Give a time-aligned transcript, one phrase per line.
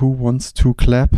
[0.00, 1.10] Who Wants to Clap?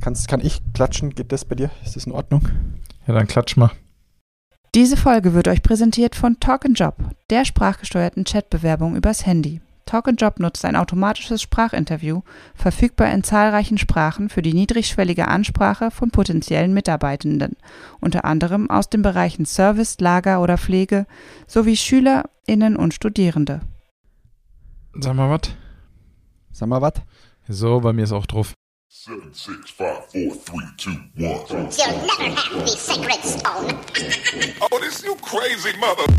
[0.00, 1.10] Kannst, kann ich klatschen?
[1.10, 1.70] Geht das bei dir?
[1.84, 2.48] Ist das in Ordnung?
[3.06, 3.70] Ja, dann klatsch mal.
[4.74, 6.96] Diese Folge wird euch präsentiert von Talk Job,
[7.30, 9.60] der sprachgesteuerten Chatbewerbung übers Handy.
[9.84, 12.22] Talk Job nutzt ein automatisches Sprachinterview,
[12.56, 17.56] verfügbar in zahlreichen Sprachen für die niedrigschwellige Ansprache von potenziellen Mitarbeitenden,
[18.00, 21.06] unter anderem aus den Bereichen Service, Lager oder Pflege
[21.46, 23.60] sowie SchülerInnen und Studierende.
[24.98, 25.52] Sag mal was.
[26.58, 26.94] Sag mal was.
[27.48, 28.54] So, bei mir ist auch drauf.
[28.88, 31.68] Seven, six, five, four, three, two, one.
[31.76, 33.74] You'll never have the sacred stone.
[34.62, 36.10] Oh, this you crazy mother.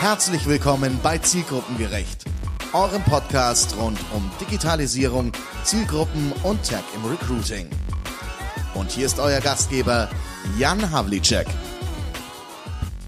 [0.00, 2.24] Herzlich willkommen bei Zielgruppengerecht,
[2.72, 5.32] eurem Podcast rund um Digitalisierung,
[5.64, 7.68] Zielgruppen und Tech im Recruiting.
[8.72, 10.08] Und hier ist euer Gastgeber
[10.58, 11.46] Jan Havlicek.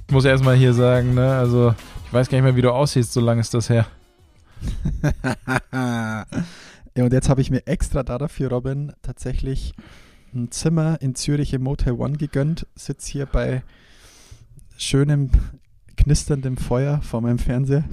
[0.09, 3.15] Ich muss erstmal hier sagen, ne, also ich weiß gar nicht mehr, wie du aussiehst,
[3.15, 3.87] so lange ist das her.
[5.73, 6.25] ja,
[6.97, 9.75] und jetzt habe ich mir extra dafür, Robin, tatsächlich
[10.35, 12.67] ein Zimmer in Zürich im Motel One gegönnt.
[12.75, 13.63] Sitze hier bei
[14.77, 15.31] schönem,
[15.97, 17.85] knisterndem Feuer vor meinem Fernseher.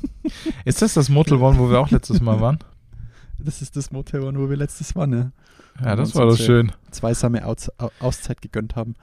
[0.64, 2.58] Ist das das Motel One, wo wir auch letztes Mal waren?
[3.44, 5.32] Das ist das Motel One, wo wir letztes waren, ne?
[5.82, 6.70] Ja, das war doch schön.
[6.92, 8.94] Zweisame Aus Auszeit gegönnt haben.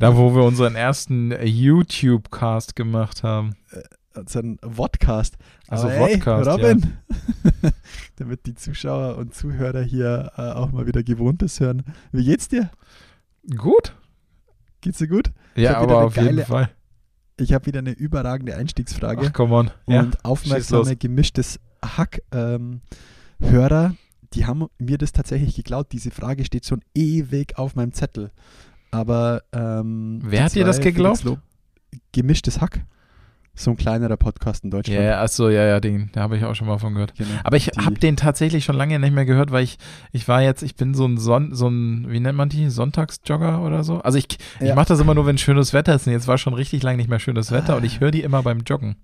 [0.00, 3.54] da, wo wir unseren ersten YouTube-Cast gemacht haben.
[4.16, 5.36] Unseren Vodcast.
[5.68, 6.96] Also Vodcast, Robin,
[7.62, 7.70] ja.
[8.16, 11.82] damit die Zuschauer und Zuhörer hier äh, auch mal wieder Gewohntes hören.
[12.12, 12.70] Wie geht's dir?
[13.56, 13.94] Gut.
[14.80, 15.32] Geht's dir gut?
[15.56, 16.70] Ja, aber auf geile, jeden Fall.
[17.36, 19.26] Ich habe wieder eine überragende Einstiegsfrage.
[19.26, 19.70] Ach, come on.
[19.86, 22.80] Und ja, aufmerksame, gemischtes Hack-Hörer,
[23.40, 23.98] ähm,
[24.32, 25.88] die haben mir das tatsächlich geklaut.
[25.92, 28.30] Diese Frage steht schon ewig auf meinem Zettel.
[28.90, 31.24] Aber ähm, wer hat dir das geglaubt?
[32.12, 32.84] Gemischtes Hack.
[33.56, 35.00] So ein kleinerer Podcast in Deutschland.
[35.00, 37.14] Ja, achso, ja, ja, den, da habe ich auch schon mal von gehört.
[37.14, 37.30] Genau.
[37.44, 39.78] Aber ich habe den tatsächlich schon lange nicht mehr gehört, weil ich,
[40.10, 43.62] ich war jetzt, ich bin so ein Son, so ein, wie nennt man die, Sonntagsjogger
[43.62, 43.98] oder so.
[44.00, 44.26] Also ich,
[44.58, 44.68] ja.
[44.68, 46.06] ich mache das immer nur, wenn schönes Wetter ist.
[46.06, 47.76] Und jetzt war schon richtig lange nicht mehr schönes Wetter ah.
[47.76, 48.96] und ich höre die immer beim Joggen.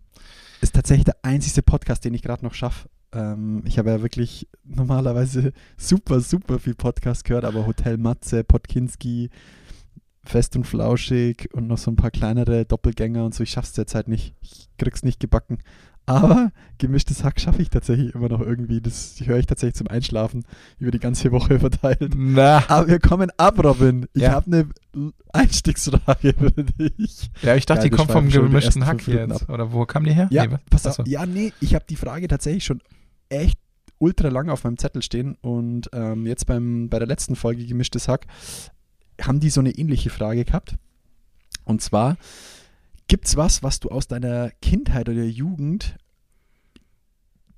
[0.60, 2.88] Ist tatsächlich der einzige Podcast, den ich gerade noch schaffe.
[3.12, 9.30] Ähm, ich habe ja wirklich normalerweise super, super viel Podcast gehört, aber Hotel Matze, Podkinski,
[10.22, 13.42] Fest und Flauschig und noch so ein paar kleinere Doppelgänger und so.
[13.42, 14.34] Ich schaff's derzeit nicht.
[14.42, 15.58] Ich krieg's nicht gebacken.
[16.06, 18.80] Aber gemischtes Hack schaffe ich tatsächlich immer noch irgendwie.
[18.80, 20.44] Das höre ich tatsächlich zum Einschlafen
[20.78, 22.14] über die ganze Woche verteilt.
[22.16, 22.64] Na.
[22.68, 24.06] Aber wir kommen ab, Robin.
[24.14, 24.32] Ich ja.
[24.32, 24.68] habe eine
[25.32, 27.30] Einstiegsfrage für dich.
[27.42, 29.42] Ja, ich dachte, Geil, die kommt vom gemischten Hack jetzt.
[29.42, 29.48] Ab.
[29.50, 30.28] Oder wo kam die her?
[30.32, 31.06] Ja, nee, pass auf.
[31.06, 32.82] ja nee, ich habe die Frage tatsächlich schon
[33.28, 33.58] echt
[33.98, 38.08] ultra lang auf meinem Zettel stehen und ähm, jetzt beim, bei der letzten Folge gemischtes
[38.08, 38.26] Hack
[39.20, 40.76] haben die so eine ähnliche Frage gehabt.
[41.64, 42.16] Und zwar,
[43.08, 45.96] gibt es was, was du aus deiner Kindheit oder Jugend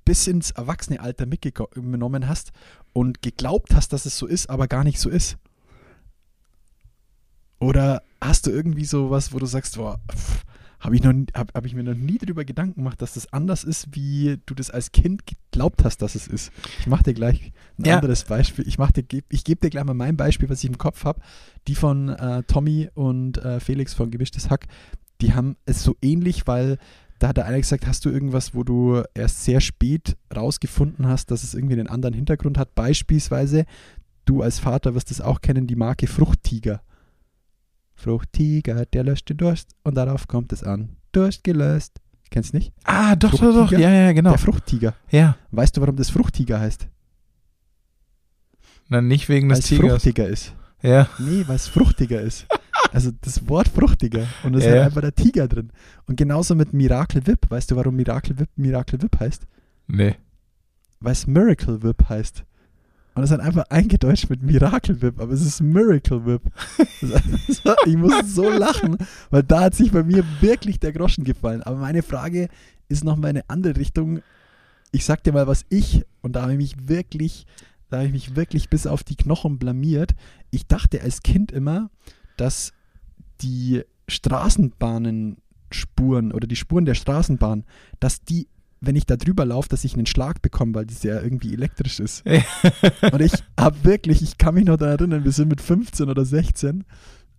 [0.05, 2.51] bis ins Erwachsenealter mitgenommen hast
[2.91, 5.37] und geglaubt hast, dass es so ist, aber gar nicht so ist?
[7.59, 10.43] Oder hast du irgendwie so was, wo du sagst, boah, pff,
[10.83, 13.95] habe ich, hab, hab ich mir noch nie darüber Gedanken gemacht, dass das anders ist,
[13.95, 16.51] wie du das als Kind geglaubt hast, dass es ist.
[16.79, 17.95] Ich mache dir gleich ein ja.
[17.95, 18.67] anderes Beispiel.
[18.67, 18.77] Ich,
[19.29, 21.21] ich gebe dir gleich mal mein Beispiel, was ich im Kopf habe.
[21.67, 24.65] Die von äh, Tommy und äh, Felix von Gemischtes Hack,
[25.21, 26.77] die haben es so ähnlich, weil
[27.19, 31.31] da hat der eine gesagt, hast du irgendwas, wo du erst sehr spät rausgefunden hast,
[31.31, 32.75] dass es irgendwie einen anderen Hintergrund hat.
[32.75, 33.63] Beispielsweise,
[34.25, 36.81] du als Vater wirst es auch kennen, die Marke Fruchttiger.
[38.03, 40.97] Fruchttiger, der löscht den Durst und darauf kommt es an.
[41.13, 42.01] Durst gelöst.
[42.29, 42.73] Kennst du nicht?
[42.83, 43.71] Ah, doch, doch, doch.
[43.71, 44.31] Ja, ja, genau.
[44.31, 44.93] Der Fruchttiger.
[45.09, 45.37] Ja.
[45.51, 46.87] Weißt du, warum das Fruchttiger heißt?
[48.89, 49.83] Na, nicht wegen des Tigers.
[49.83, 50.55] Weil es fruchtiger ist.
[50.81, 51.07] Ja.
[51.17, 52.45] Nee, weil es fruchtiger ist.
[52.91, 54.27] Also das Wort fruchtiger.
[54.43, 54.75] Und es ja.
[54.75, 55.71] ist einfach der Tiger drin.
[56.05, 57.49] Und genauso mit Miracle Whip.
[57.49, 59.47] Weißt du, warum Miracle Whip Miracle Whip heißt?
[59.87, 60.15] Nee.
[60.99, 62.43] Weil es Miracle Whip heißt.
[63.15, 66.41] Und es hat einfach eingedeutscht mit Miracle Whip, aber es ist Miracle Whip.
[67.85, 68.97] ich muss so lachen,
[69.29, 71.61] weil da hat sich bei mir wirklich der Groschen gefallen.
[71.61, 72.49] Aber meine Frage
[72.89, 74.23] ist nochmal eine andere Richtung.
[74.91, 77.45] Ich sag dir mal, was ich, und da habe ich mich wirklich,
[77.89, 80.15] da habe ich mich wirklich bis auf die Knochen blamiert.
[80.49, 81.91] Ich dachte als Kind immer,
[82.37, 82.73] dass
[83.41, 87.63] die Straßenbahnenspuren oder die Spuren der Straßenbahn,
[87.99, 88.47] dass die
[88.85, 91.99] wenn ich da drüber laufe, dass ich einen Schlag bekomme, weil die ja irgendwie elektrisch
[91.99, 92.23] ist.
[93.11, 96.25] und ich habe wirklich, ich kann mich noch daran erinnern, wir sind mit 15 oder
[96.25, 96.83] 16,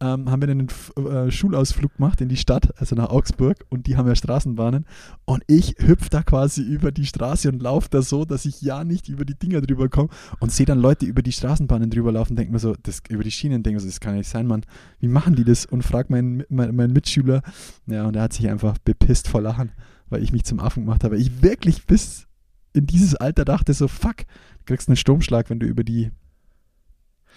[0.00, 3.96] ähm, haben wir einen äh, Schulausflug gemacht in die Stadt, also nach Augsburg, und die
[3.96, 4.86] haben ja Straßenbahnen.
[5.24, 8.82] Und ich hüpfe da quasi über die Straße und laufe da so, dass ich ja
[8.82, 10.08] nicht über die Dinger drüber komme
[10.40, 13.30] und sehe dann Leute über die Straßenbahnen drüber laufen, denke mir so, das, über die
[13.30, 14.62] Schienen, denke mir so, das kann nicht sein, Mann.
[14.98, 15.64] Wie machen die das?
[15.66, 17.42] Und frage meinen, mein, meinen Mitschüler,
[17.86, 19.72] ja, und er hat sich einfach bepisst vor Lachen
[20.14, 21.16] weil ich mich zum Affen gemacht habe.
[21.16, 22.28] Ich wirklich bis
[22.72, 26.12] in dieses Alter dachte, so fuck, du kriegst einen Sturmschlag, wenn du über die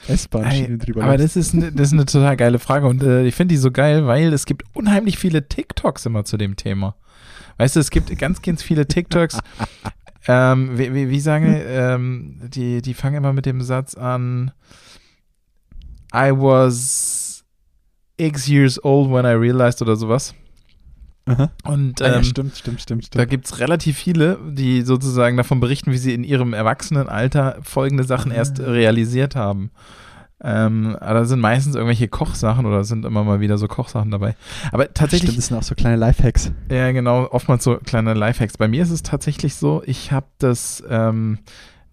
[0.08, 3.34] S-Bahn-Schiene drüber Aber das ist, ne, das ist eine total geile Frage und äh, ich
[3.34, 6.96] finde die so geil, weil es gibt unheimlich viele TikToks immer zu dem Thema.
[7.58, 9.40] Weißt du, es gibt ganz, ganz viele TikToks.
[10.28, 14.52] ähm, wie, wie, wie sagen ähm, die, die fangen immer mit dem Satz an,
[16.14, 17.44] I was
[18.18, 20.36] X years old when I realized oder sowas.
[21.28, 21.52] Aha.
[21.66, 23.30] Und Ah, ja, ähm, stimmt, stimmt, stimmt, da stimmt.
[23.30, 28.32] gibt es relativ viele, die sozusagen davon berichten, wie sie in ihrem Erwachsenenalter folgende Sachen
[28.32, 28.66] erst Ah.
[28.72, 29.72] realisiert haben.
[30.40, 34.36] Ähm, aber da sind meistens irgendwelche Kochsachen oder sind immer mal wieder so Kochsachen dabei.
[34.72, 36.52] Aber tatsächlich, Stimmt, das sind auch so kleine Lifehacks.
[36.72, 38.56] ja genau, oftmals so kleine Lifehacks.
[38.58, 41.40] Bei mir ist es tatsächlich so, ich habe das, ähm,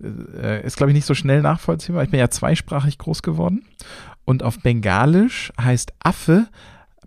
[0.03, 2.03] äh, ist glaube ich nicht so schnell nachvollziehbar.
[2.05, 3.65] Ich bin ja zweisprachig groß geworden
[4.27, 6.47] und auf Bengalisch heißt Affe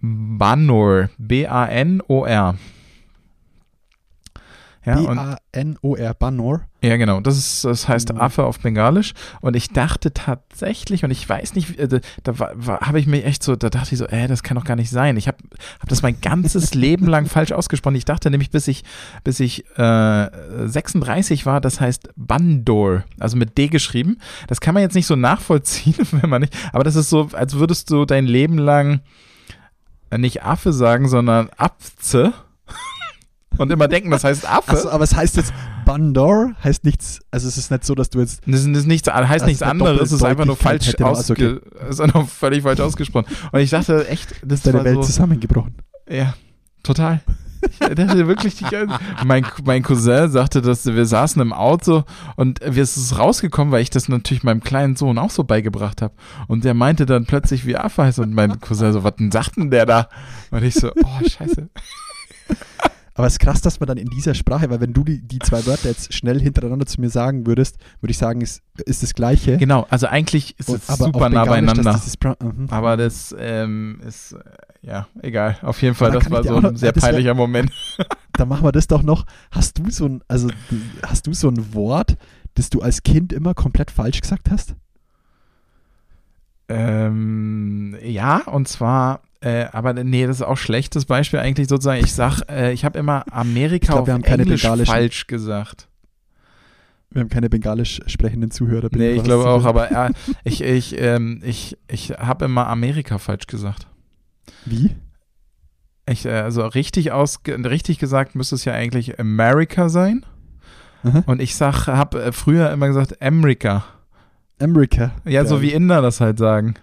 [0.02, 2.56] Banor, B-A-N-O-R.
[4.86, 6.62] Ja, B-A-N-O-R, Banor.
[6.82, 7.20] ja, genau.
[7.20, 8.22] Das, ist, das heißt Mhm.
[8.22, 9.14] Affe auf Bengalisch.
[9.42, 13.44] Und ich dachte tatsächlich, und ich weiß nicht, äh, da war, habe ich mir echt
[13.44, 15.18] so, da dachte ich so, äh, das kann doch gar nicht sein.
[15.18, 15.40] Ich habe
[15.82, 17.96] hab das mein ganzes Leben lang falsch ausgesprochen.
[17.96, 18.86] Ich dachte nämlich, bis ich,
[19.26, 20.30] bis ich äh,
[20.68, 24.20] 36 war, das heißt Bandor, also mit D geschrieben.
[24.48, 27.56] Das kann man jetzt nicht so nachvollziehen, wenn man nicht, aber das ist so, als
[27.56, 29.02] würdest du dein Leben lang
[30.16, 32.34] nicht Affe sagen, sondern Apze.
[33.58, 34.72] Und immer denken, das heißt Affe.
[34.72, 35.52] Achso, aber es heißt jetzt
[35.86, 39.08] Bandor, heißt nichts, also es ist nicht so, dass du jetzt, Das ist, ist nichts,
[39.10, 42.28] heißt Also nichts anderes, es ist einfach nur falsch hätte man- also ausge, ist einfach
[42.28, 43.26] völlig falsch ausgesprochen.
[43.52, 45.76] Und ich dachte echt, das deine war Welt so, zusammengebrochen.
[46.10, 46.36] ja,
[46.84, 47.22] total.
[47.80, 48.66] Ich dachte wirklich, die,
[49.26, 52.04] mein, mein Cousin sagte, dass wir saßen im Auto
[52.36, 56.14] und wir ist rausgekommen, weil ich das natürlich meinem kleinen Sohn auch so beigebracht habe.
[56.48, 58.20] Und der meinte dann plötzlich, wie Affe heißt.
[58.20, 60.10] Und mein Cousin so, was denn sagt denn der da?
[60.52, 61.70] Und ich so, oh, scheiße.
[63.18, 65.40] Aber es ist krass, dass man dann in dieser Sprache, weil wenn du die, die
[65.40, 69.14] zwei Wörter jetzt schnell hintereinander zu mir sagen würdest, würde ich sagen, es ist das
[69.16, 69.58] Gleiche.
[69.58, 72.00] Genau, also eigentlich ist Und- es super nah beieinander.
[72.20, 72.68] Bra- mhm.
[72.70, 74.38] Aber das ähm, ist, äh,
[74.84, 75.58] ja, egal.
[75.64, 77.72] Auf jeden Fall, das war so auch ein noch- sehr das wär- peinlicher Moment.
[78.34, 79.26] Dann machen wir das doch noch.
[79.52, 80.48] Hast du so ein, also
[81.04, 82.18] hast du so ein Wort,
[82.54, 84.76] das du als Kind immer komplett falsch gesagt hast?
[86.70, 92.04] Ähm, ja, und zwar, äh, aber nee, das ist auch schlechtes Beispiel eigentlich sozusagen.
[92.04, 95.88] Ich sag, äh, ich habe immer Amerika glaub, auf Englisch falsch gesagt.
[97.10, 98.90] Wir haben keine bengalisch sprechenden Zuhörer.
[98.92, 100.12] Nee, ich glaube auch, aber äh,
[100.44, 103.88] ich, ich, ähm, ich, ich habe immer Amerika falsch gesagt.
[104.66, 104.96] Wie?
[106.10, 110.26] Ich, äh, also richtig aus, richtig gesagt müsste es ja eigentlich America sein.
[111.04, 111.24] Aha.
[111.28, 113.86] Und ich sag, habe äh, früher immer gesagt America.
[114.60, 115.12] America.
[115.26, 116.76] Ja, so wie Inder das halt sagen.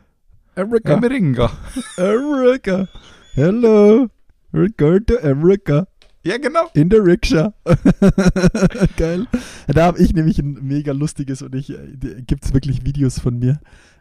[0.54, 0.94] America.
[0.94, 1.50] America.
[1.96, 2.88] America.
[3.34, 4.08] Hello.
[4.52, 5.88] We're going to America.
[6.22, 6.70] Ja, genau.
[6.74, 7.52] In der Rikscha.
[8.96, 9.26] Geil.
[9.66, 11.74] Da habe ich nämlich ein mega lustiges und ich
[12.26, 13.58] gibt es wirklich Videos von mir.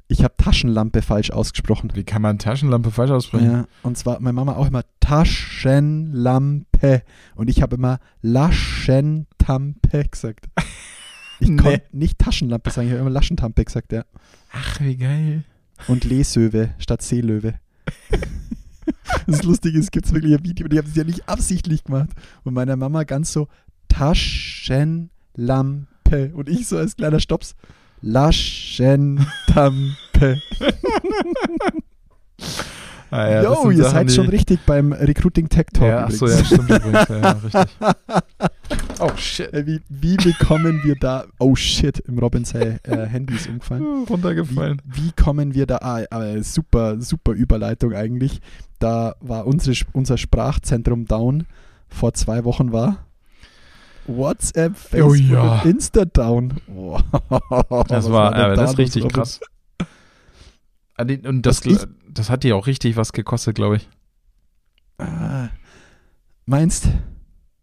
[0.07, 1.91] Ich habe Taschenlampe falsch ausgesprochen.
[1.95, 3.51] Wie kann man Taschenlampe falsch aussprechen?
[3.51, 7.01] Ja, und zwar meine Mama auch immer Taschenlampe
[7.35, 10.45] und ich habe immer Laschentampe gesagt.
[11.43, 11.57] Ich Nee.
[11.61, 14.03] konnte nicht Taschenlampe sagen, ich habe immer Laschentampe gesagt, ja.
[14.51, 15.43] Ach, wie geil.
[15.87, 17.55] Und Leesöwe statt Seelöwe.
[19.27, 22.09] Das Lustige ist, es gibt wirklich ein Video, die haben es ja nicht absichtlich gemacht.
[22.43, 23.47] Und meine Mama ganz so
[23.87, 25.07] Taschenlampe.
[26.33, 27.55] Und ich so als kleiner Stops
[28.01, 29.21] Laschentampe.
[33.13, 35.87] Ah, ja, Yo, ihr Sachen, seid schon richtig beim Recruiting Tech Talk.
[35.87, 36.49] Ja, ach so, übrigens.
[36.49, 37.09] ja, stimmt übrigens.
[37.09, 37.77] Ja, richtig.
[38.99, 39.53] Oh, shit.
[39.53, 43.83] Äh, Wie, wie bekommen wir da, oh shit, im Robins äh, Handy ist umgefallen.
[44.07, 44.81] Wie, Runtergefallen.
[44.85, 48.41] wie kommen wir da, ah, äh, super, super Überleitung eigentlich.
[48.79, 51.45] Da war unsere, unser Sprachzentrum down,
[51.89, 53.05] vor zwei Wochen war
[54.07, 55.61] WhatsApp, Facebook Oh ja.
[55.61, 56.53] Insta down.
[56.75, 56.99] Oh,
[57.87, 59.39] Das war, denn äh, da das ist richtig krass.
[61.09, 61.61] Ah, Und das,
[62.09, 63.89] das hat dir auch richtig was gekostet, glaube ich.
[64.97, 65.49] Ah,
[66.45, 66.89] meinst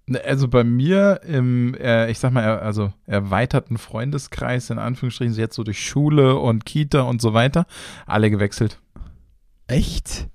[0.06, 5.54] Ne, Also bei mir im, äh, ich sag mal, also erweiterten Freundeskreis, in Anführungsstrichen, jetzt
[5.54, 7.64] so durch Schule und Kita und so weiter,
[8.06, 8.80] alle gewechselt.
[9.68, 10.26] Echt?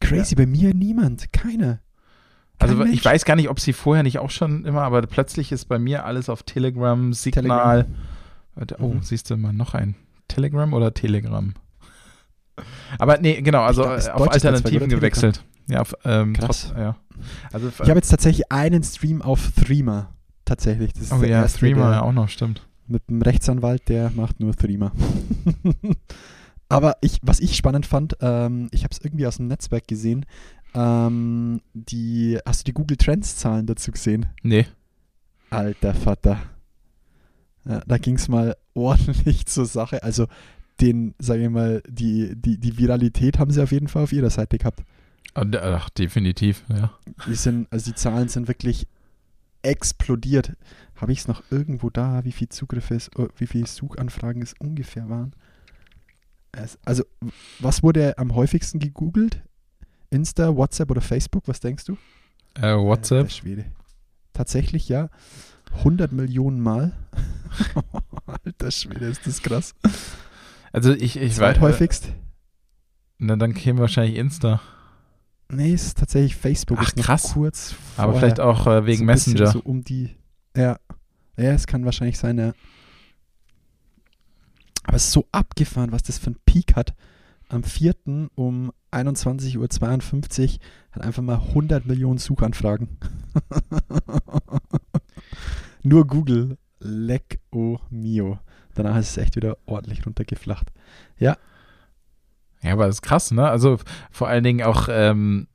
[0.00, 1.80] Crazy, bei mir niemand, keiner.
[2.58, 3.04] Also Kein ich Mensch.
[3.06, 6.04] weiß gar nicht, ob sie vorher nicht auch schon immer, aber plötzlich ist bei mir
[6.04, 7.86] alles auf Telegram, Signal.
[8.54, 9.02] Warte, Oh, Mhm.
[9.02, 9.94] siehst du mal noch ein.
[10.28, 11.54] Telegram oder Telegram?
[12.98, 15.44] Aber nee, genau, also glaub, äh, auf Alternativen gewechselt.
[15.68, 16.68] Ja, auf, ähm, Krass.
[16.72, 16.96] trotz- ja.
[17.52, 20.10] Also, Ich habe jetzt tatsächlich einen Stream auf Threema.
[20.44, 20.92] Tatsächlich.
[20.92, 22.66] Das ist oh der ja, erste, der- ja auch noch, stimmt.
[22.86, 24.92] mit einem Rechtsanwalt, der macht nur Threema.
[26.68, 30.26] Aber ich, was ich spannend fand, ähm, ich habe es irgendwie aus dem Netzwerk gesehen.
[30.74, 34.26] Ähm, die, hast du die Google Trends Zahlen dazu gesehen?
[34.42, 34.66] Nee.
[35.50, 36.38] Alter Vater.
[37.66, 40.02] Ja, da ging es mal ordentlich zur Sache.
[40.02, 40.26] Also
[40.80, 44.30] den, sage ich mal, die, die, die Viralität haben sie auf jeden Fall auf ihrer
[44.30, 44.82] Seite gehabt.
[45.34, 46.92] Ach, definitiv, ja.
[47.26, 48.86] Die sind, also die Zahlen sind wirklich
[49.62, 50.52] explodiert.
[50.96, 54.54] Habe ich es noch irgendwo da, wie viel Zugriffe es, äh, wie viele Suchanfragen es
[54.58, 55.34] ungefähr waren?
[56.52, 57.04] Es, also,
[57.58, 59.42] was wurde am häufigsten gegoogelt?
[60.10, 61.48] Insta, WhatsApp oder Facebook?
[61.48, 61.96] Was denkst du?
[62.54, 63.26] Äh, WhatsApp.
[63.26, 63.64] Äh, Schwede.
[64.32, 65.08] Tatsächlich, ja.
[65.78, 66.92] 100 Millionen Mal.
[68.44, 69.74] Alter Schwede, ist das krass.
[70.74, 71.60] Also ich, ich weiß.
[71.60, 72.08] häufigst.
[73.18, 74.60] Na, dann käme wahrscheinlich Insta.
[75.48, 76.78] Nee, es ist tatsächlich Facebook.
[76.80, 77.32] Ach, krass.
[77.32, 79.46] kurz Aber vielleicht auch äh, wegen so Messenger.
[79.52, 80.10] So um die.
[80.56, 80.80] Ja.
[81.36, 82.54] Ja, es kann wahrscheinlich sein, ja.
[84.82, 86.92] Aber es ist so abgefahren, was das für ein Peak hat.
[87.48, 87.94] Am 4.
[88.34, 90.58] um 21.52 Uhr
[90.90, 92.88] hat einfach mal 100 Millionen Suchanfragen.
[95.84, 96.58] Nur Google.
[96.80, 98.40] Leck o mio.
[98.74, 100.72] Danach ist es echt wieder ordentlich runtergeflacht.
[101.18, 101.36] Ja.
[102.62, 103.48] Ja, aber das ist krass, ne?
[103.48, 103.78] Also
[104.10, 105.48] vor allen Dingen auch ähm,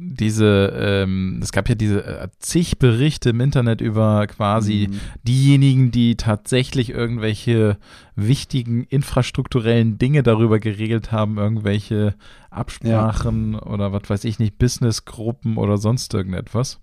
[0.00, 5.00] diese, ähm, es gab ja diese äh, zig Berichte im Internet über quasi mhm.
[5.22, 7.78] diejenigen, die tatsächlich irgendwelche
[8.14, 12.14] wichtigen infrastrukturellen Dinge darüber geregelt haben, irgendwelche
[12.50, 13.62] Absprachen ja.
[13.62, 16.80] oder was weiß ich nicht, Businessgruppen oder sonst irgendetwas.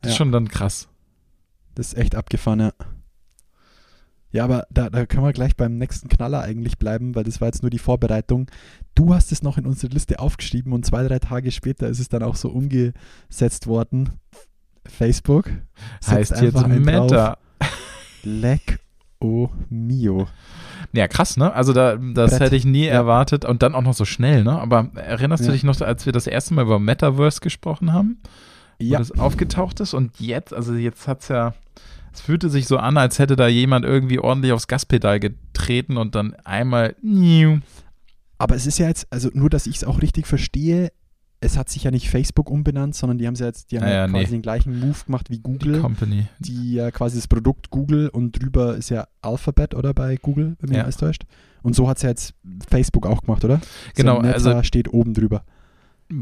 [0.00, 0.10] Das ja.
[0.10, 0.88] ist schon dann krass.
[1.74, 2.72] Das ist echt abgefahren, ja.
[4.34, 7.46] Ja, aber da, da können wir gleich beim nächsten Knaller eigentlich bleiben, weil das war
[7.46, 8.50] jetzt nur die Vorbereitung.
[8.96, 12.08] Du hast es noch in unsere Liste aufgeschrieben und zwei, drei Tage später ist es
[12.08, 14.10] dann auch so umgesetzt worden.
[14.86, 15.48] Facebook
[16.04, 17.38] heißt jetzt Meta.
[18.24, 18.80] Leck
[19.20, 20.26] o mio.
[20.92, 21.52] Ja, krass, ne?
[21.52, 22.40] Also da, das Brett.
[22.40, 22.92] hätte ich nie ja.
[22.92, 24.58] erwartet und dann auch noch so schnell, ne?
[24.58, 25.50] Aber erinnerst ja.
[25.50, 28.20] du dich noch, als wir das erste Mal über Metaverse gesprochen haben?
[28.80, 28.98] Ja.
[28.98, 31.54] Wo das aufgetaucht ist und jetzt, also jetzt hat es ja
[32.14, 36.14] es fühlte sich so an, als hätte da jemand irgendwie ordentlich aufs Gaspedal getreten und
[36.14, 36.94] dann einmal.
[38.38, 40.92] Aber es ist ja jetzt, also nur, dass ich es auch richtig verstehe,
[41.40, 43.90] es hat sich ja nicht Facebook umbenannt, sondern die haben ja jetzt, die haben ah,
[43.90, 44.30] ja, quasi nee.
[44.30, 45.74] den gleichen Move gemacht wie Google.
[45.74, 46.26] Die Company.
[46.38, 50.70] Die ja quasi das Produkt Google und drüber ist ja Alphabet oder bei Google, wenn
[50.70, 50.84] mich ja.
[50.84, 51.24] alles täuscht.
[51.62, 52.34] Und so hat es ja jetzt
[52.70, 53.60] Facebook auch gemacht, oder?
[53.94, 55.44] Genau, so also steht oben drüber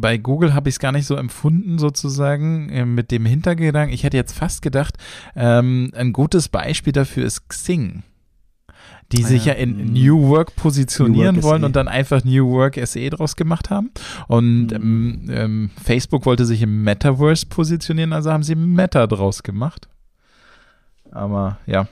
[0.01, 3.95] bei Google habe ich es gar nicht so empfunden, sozusagen, äh, mit dem Hintergedanken.
[3.95, 4.97] Ich hätte jetzt fast gedacht,
[5.37, 8.03] ähm, ein gutes Beispiel dafür ist Xing.
[9.13, 9.93] Die ah, sich ja in mhm.
[9.93, 13.91] New Work positionieren New Work wollen und dann einfach New Work SE draus gemacht haben.
[14.27, 14.75] Und mhm.
[14.75, 19.89] ähm, ähm, Facebook wollte sich im Metaverse positionieren, also haben sie Meta draus gemacht.
[21.11, 21.89] Aber ja,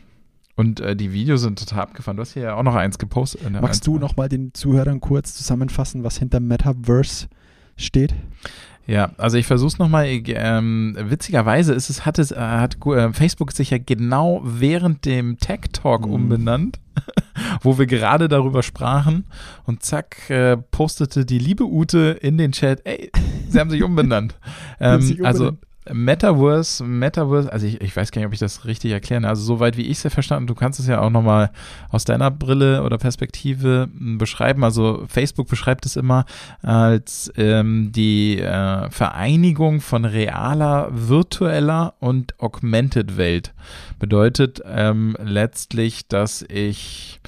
[0.61, 2.19] und äh, die Videos sind total abgefahren.
[2.19, 3.41] Du hast hier ja auch noch eins gepostet.
[3.47, 7.29] Äh, Magst du nochmal den Zuhörern kurz zusammenfassen, was hinter Metaverse
[7.77, 8.15] steht?
[8.87, 10.07] Ja, also ich versuche es nochmal.
[10.09, 15.39] Ähm, witzigerweise ist es, hat es, äh, hat äh, Facebook sich ja genau während dem
[15.39, 16.13] Tech Talk mhm.
[16.13, 16.81] umbenannt,
[17.63, 19.27] wo wir gerade darüber sprachen.
[19.65, 23.13] Und zack, äh, postete die liebe Ute in den Chat, ey,
[23.49, 24.35] sie haben sich umbenannt.
[24.81, 25.59] ähm, sich also umbenannt.
[25.63, 29.27] Also Metaverse, Metaverse, also ich, ich weiß gar nicht, ob ich das richtig erkläre.
[29.27, 31.51] Also soweit wie ich es ja verstanden, du kannst es ja auch nochmal
[31.91, 34.65] aus deiner Brille oder Perspektive hm, beschreiben.
[34.65, 36.25] Also Facebook beschreibt es immer
[36.63, 43.53] als ähm, die äh, Vereinigung von realer, virtueller und augmented Welt.
[43.99, 47.21] Bedeutet ähm, letztlich, dass ich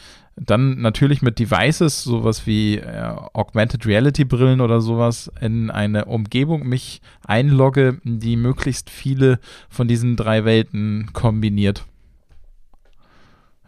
[0.46, 6.66] dann natürlich mit Devices, sowas wie äh, Augmented Reality Brillen oder sowas, in eine Umgebung
[6.66, 11.86] mich einlogge, die möglichst viele von diesen drei Welten kombiniert.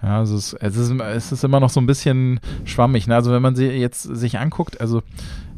[0.02, 3.07] Ja, also es, es, ist, es ist immer noch so ein bisschen schwammig.
[3.07, 3.14] Ne?
[3.14, 5.02] Also wenn man sie jetzt sich anguckt, also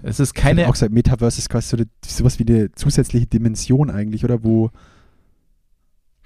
[0.03, 0.69] es ist keine.
[0.69, 4.71] Auch gesagt, Metaverse ist quasi so eine, sowas wie eine zusätzliche Dimension eigentlich, oder wo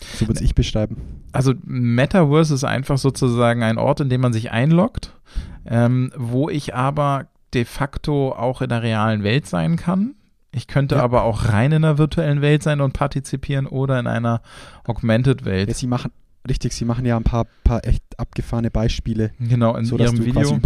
[0.00, 0.96] so würde ich beschreiben.
[1.32, 5.14] Also Metaverse ist einfach sozusagen ein Ort, in dem man sich einloggt,
[5.66, 10.14] ähm, wo ich aber de facto auch in der realen Welt sein kann.
[10.52, 11.02] Ich könnte ja.
[11.02, 14.42] aber auch rein in der virtuellen Welt sein und partizipieren oder in einer
[14.84, 15.68] Augmented Welt.
[15.68, 16.10] Ja, sie machen,
[16.48, 19.32] richtig, sie machen ja ein paar, paar echt abgefahrene Beispiele.
[19.38, 20.58] Genau, in so, ihrem Video.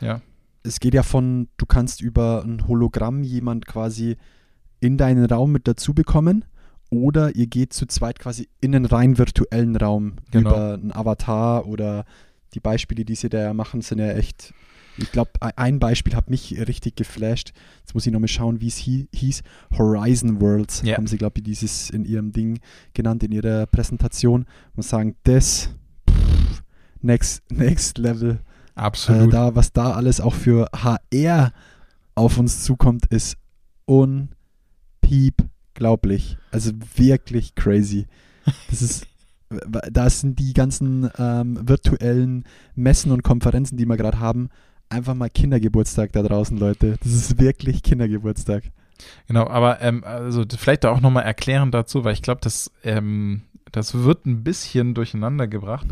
[0.00, 0.20] ja.
[0.64, 4.16] Es geht ja von, du kannst über ein Hologramm jemand quasi
[4.80, 6.44] in deinen Raum mit dazu bekommen
[6.90, 10.50] oder ihr geht zu zweit quasi in einen rein virtuellen Raum genau.
[10.50, 12.04] über einen Avatar oder
[12.54, 14.54] die Beispiele, die sie da machen, sind ja echt.
[15.00, 17.52] Ich glaube, ein Beispiel hat mich richtig geflasht.
[17.80, 19.42] Jetzt muss ich nochmal schauen, wie es hieß.
[19.76, 20.96] Horizon Worlds ja.
[20.96, 22.58] haben sie, glaube ich, dieses in ihrem Ding
[22.94, 24.44] genannt, in ihrer Präsentation.
[24.74, 25.70] Muss sagen, das
[26.10, 26.62] pff,
[27.00, 28.40] next, next Level.
[28.74, 29.28] Absolut.
[29.28, 31.52] Äh, da, was da alles auch für HR
[32.16, 33.36] auf uns zukommt, ist
[33.84, 35.47] unpiep
[35.78, 36.36] unglaublich.
[36.50, 38.06] Also wirklich crazy.
[38.70, 39.06] Das ist
[39.90, 42.44] Da sind die ganzen ähm, virtuellen
[42.74, 44.50] Messen und Konferenzen, die wir gerade haben,
[44.90, 46.96] einfach mal Kindergeburtstag da draußen, Leute.
[47.02, 48.64] Das ist wirklich Kindergeburtstag.
[49.26, 53.40] Genau, aber ähm, also vielleicht auch nochmal erklären dazu, weil ich glaube, dass ähm,
[53.72, 55.86] das wird ein bisschen durcheinander gebracht.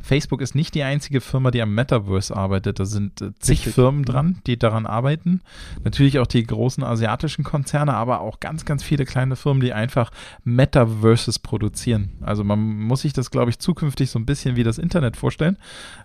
[0.00, 2.78] Facebook ist nicht die einzige Firma, die am Metaverse arbeitet.
[2.78, 3.74] Da sind äh, zig Richtig.
[3.74, 5.40] Firmen dran, die daran arbeiten.
[5.82, 10.12] Natürlich auch die großen asiatischen Konzerne, aber auch ganz, ganz viele kleine Firmen, die einfach
[10.44, 12.10] Metaverses produzieren.
[12.20, 15.56] Also man muss sich das, glaube ich, zukünftig so ein bisschen wie das Internet vorstellen.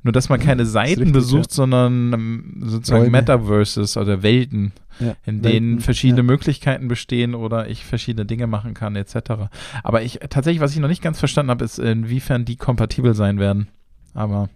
[0.02, 1.56] Nur, dass man keine Seiten richtig, besucht, ja.
[1.56, 3.18] sondern ähm, sozusagen Räume.
[3.20, 6.24] Metaverses oder Welten ja, in denen verschiedene ja.
[6.24, 9.50] Möglichkeiten bestehen oder ich verschiedene Dinge machen kann, etc.
[9.84, 13.40] Aber ich tatsächlich, was ich noch nicht ganz verstanden habe, ist, inwiefern die kompatibel sein
[13.40, 13.68] werden.
[14.14, 14.50] Aber.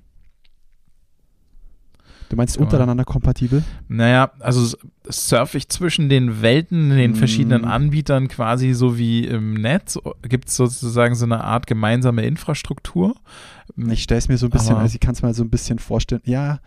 [2.29, 3.63] Du meinst untereinander kompatibel?
[3.87, 4.75] Naja, also
[5.07, 7.15] surfe ich zwischen den Welten, den mm.
[7.15, 9.99] verschiedenen Anbietern quasi so wie im Netz?
[10.23, 13.15] Gibt es sozusagen so eine Art gemeinsame Infrastruktur?
[13.89, 15.51] Ich stelle es mir so ein bisschen, Aber also ich kann es mal so ein
[15.51, 16.59] bisschen vorstellen, ja,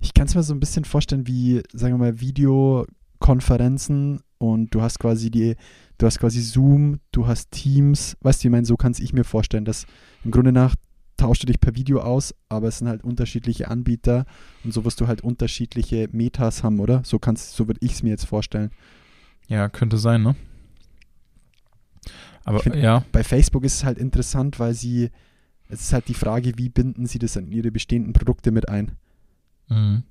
[0.00, 2.86] ich kann es mir so ein bisschen vorstellen wie, sagen wir mal, Video,
[3.22, 5.56] Konferenzen und du hast quasi die,
[5.96, 9.24] du hast quasi Zoom, du hast Teams, weißt du, ich meine, so kann ich mir
[9.24, 9.86] vorstellen, dass
[10.24, 10.74] im Grunde nach
[11.16, 14.26] tauscht du dich per Video aus, aber es sind halt unterschiedliche Anbieter
[14.64, 17.02] und so wirst du halt unterschiedliche Metas haben, oder?
[17.04, 18.70] So kannst, so würde ich es mir jetzt vorstellen.
[19.46, 20.34] Ja, könnte sein, ne?
[22.44, 23.04] Aber find, ja.
[23.12, 25.10] Bei Facebook ist es halt interessant, weil sie,
[25.68, 28.92] es ist halt die Frage, wie binden sie das in ihre bestehenden Produkte mit ein?
[29.68, 30.02] Mhm.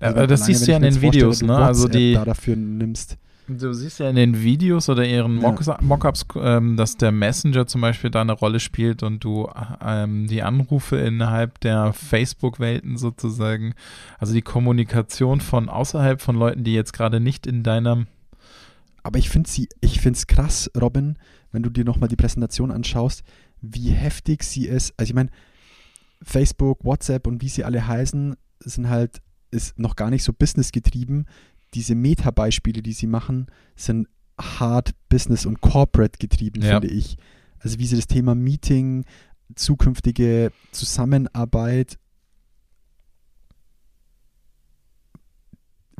[0.00, 1.56] Also das siehst du ja in den Videos, ne?
[1.56, 3.18] Also die da dafür nimmst.
[3.48, 5.78] Du siehst ja in den Videos oder ihren ja.
[5.80, 9.50] Mockups, ähm, dass der Messenger zum Beispiel da eine Rolle spielt und du
[9.84, 13.74] ähm, die Anrufe innerhalb der Facebook-Welten sozusagen,
[14.18, 18.06] also die Kommunikation von außerhalb von Leuten, die jetzt gerade nicht in deinem
[19.02, 21.18] aber ich finde sie, ich finde es krass, Robin,
[21.50, 23.22] wenn du dir nochmal die Präsentation anschaust,
[23.60, 24.94] wie heftig sie ist.
[24.96, 25.30] Also ich meine,
[26.22, 29.20] Facebook, WhatsApp und wie sie alle heißen, sind halt
[29.52, 31.28] ist noch gar nicht so businessgetrieben.
[31.74, 34.08] Diese Meta-Beispiele, die sie machen, sind
[34.40, 36.80] hard business und corporate getrieben, ja.
[36.80, 37.16] finde ich.
[37.58, 39.04] Also wie sie das Thema Meeting,
[39.54, 41.98] zukünftige Zusammenarbeit,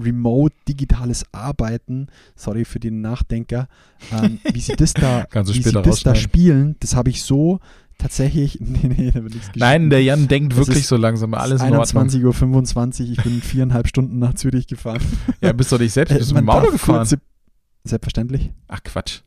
[0.00, 3.68] remote digitales Arbeiten, sorry für den Nachdenker,
[4.10, 7.60] ähm, wie sie das da, wie sie das da spielen, das habe ich so
[8.02, 11.34] tatsächlich, nee, nee, da wird nichts Nein, der Jan denkt wirklich so langsam.
[11.34, 15.00] Alles 21.25 Uhr, ich bin viereinhalb Stunden nach Zürich gefahren.
[15.40, 17.06] Ja, bist du nicht selbst, bist du mit dem Auto gefahren?
[17.84, 18.52] Selbstverständlich.
[18.68, 19.20] Ach Quatsch.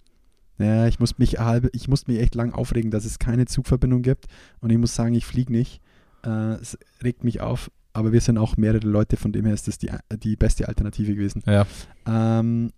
[0.58, 4.02] Ja, ich muss mich halbe, ich muss mich echt lang aufregen, dass es keine Zugverbindung
[4.02, 4.26] gibt.
[4.62, 5.82] Und ich muss sagen, ich fliege nicht.
[6.26, 9.68] Äh, es regt mich auf, aber wir sind auch mehrere Leute, von dem her ist
[9.68, 9.92] das die,
[10.24, 11.44] die beste Alternative gewesen.
[11.46, 11.66] Ja.
[12.08, 12.72] Ähm,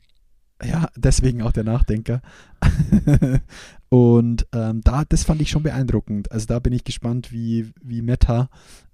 [0.64, 2.22] ja, deswegen auch der Nachdenker.
[3.90, 6.32] und ähm, da, das fand ich schon beeindruckend.
[6.32, 8.50] Also da bin ich gespannt, wie, wie Meta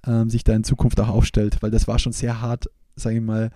[0.06, 3.22] ähm, sich da in Zukunft auch aufstellt, weil das war schon sehr hart, sage ich
[3.22, 3.52] mal,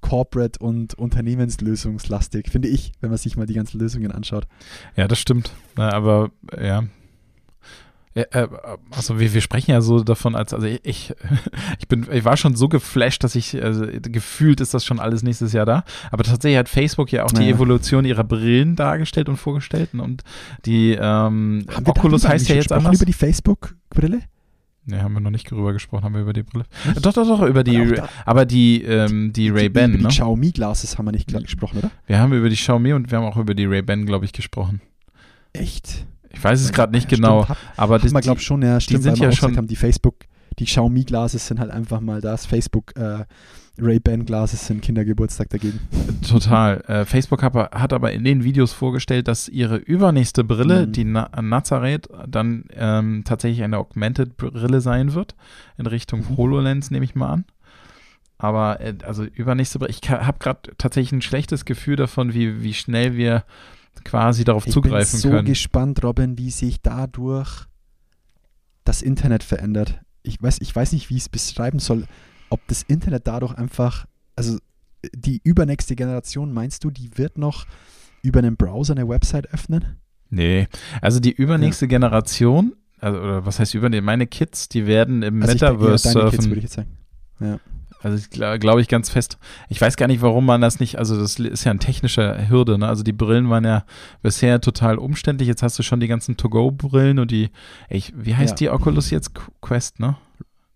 [0.00, 4.46] corporate und unternehmenslösungslastig, finde ich, wenn man sich mal die ganzen Lösungen anschaut.
[4.94, 5.52] Ja, das stimmt.
[5.74, 6.84] Aber ja,
[8.22, 8.48] äh,
[8.90, 10.80] also wir, wir sprechen ja so davon, als also ich,
[11.78, 15.22] ich bin, ich war schon so geflasht, dass ich also gefühlt ist das schon alles
[15.22, 15.84] nächstes Jahr da.
[16.10, 20.22] Aber tatsächlich hat Facebook ja auch die Evolution ihrer Brillen dargestellt und vorgestellt und
[20.64, 22.96] die ähm, Oculus heißt ja jetzt anders.
[22.96, 24.22] über die Facebook-Brille?
[24.88, 26.64] Ne, haben wir noch nicht darüber gesprochen, haben wir über die Brille.
[26.84, 27.04] Nicht?
[27.04, 29.98] Doch, doch, doch, über die, aber die, ähm, die, die Ray-Ban, ne?
[29.98, 31.90] Die Xiaomi Glasses haben wir nicht gesprochen, oder?
[32.06, 34.80] Wir haben über die Xiaomi und wir haben auch über die Ray-Ban, glaube ich, gesprochen.
[35.52, 36.06] Echt?
[36.36, 38.98] Ich weiß es gerade nicht genau, stimmt, hab, aber das, man glaubt schon, ja, stimmt,
[38.98, 40.16] die sind ja schon haben, die Facebook,
[40.58, 43.24] die Xiaomi Glasses sind halt einfach mal das Facebook äh,
[43.78, 45.80] Ray-Ban Glasses sind Kindergeburtstag dagegen.
[46.26, 46.80] Total.
[46.86, 50.92] Äh, Facebook hat, hat, aber in den Videos vorgestellt, dass ihre übernächste Brille, mhm.
[50.92, 55.34] die Na Nazareth, dann ähm, tatsächlich eine Augmented Brille sein wird,
[55.76, 56.36] in Richtung mhm.
[56.36, 57.44] HoloLens nehme ich mal an.
[58.38, 62.74] Aber äh, also übernächste Brille, ich habe gerade tatsächlich ein schlechtes Gefühl davon, wie, wie
[62.74, 63.44] schnell wir
[64.06, 65.34] quasi darauf ich zugreifen können.
[65.34, 67.66] Ich bin so gespannt, Robin, wie sich dadurch
[68.84, 70.00] das Internet verändert.
[70.22, 72.04] Ich weiß, ich weiß nicht, wie ich es beschreiben soll,
[72.48, 74.58] ob das Internet dadurch einfach, also
[75.14, 77.66] die übernächste Generation, meinst du, die wird noch
[78.22, 79.96] über einen Browser eine Website öffnen?
[80.30, 80.68] Nee,
[81.00, 81.90] also die übernächste ja.
[81.90, 86.20] Generation, also oder was heißt über meine Kids, die werden im also Metaverse ich, ja,
[86.20, 86.30] surfen.
[86.30, 86.96] Kids, würde ich jetzt sagen.
[87.40, 87.60] Ja.
[88.06, 89.36] Also ich glaube glaub ich ganz fest.
[89.68, 92.78] Ich weiß gar nicht, warum man das nicht, also das ist ja ein technischer Hürde,
[92.78, 92.86] ne?
[92.86, 93.84] Also die Brillen waren ja
[94.22, 95.48] bisher total umständlich.
[95.48, 97.50] Jetzt hast du schon die ganzen To-Go-Brillen und die,
[97.88, 98.68] ey, wie heißt ja.
[98.68, 99.32] die Oculus jetzt?
[99.60, 100.16] Quest, ne?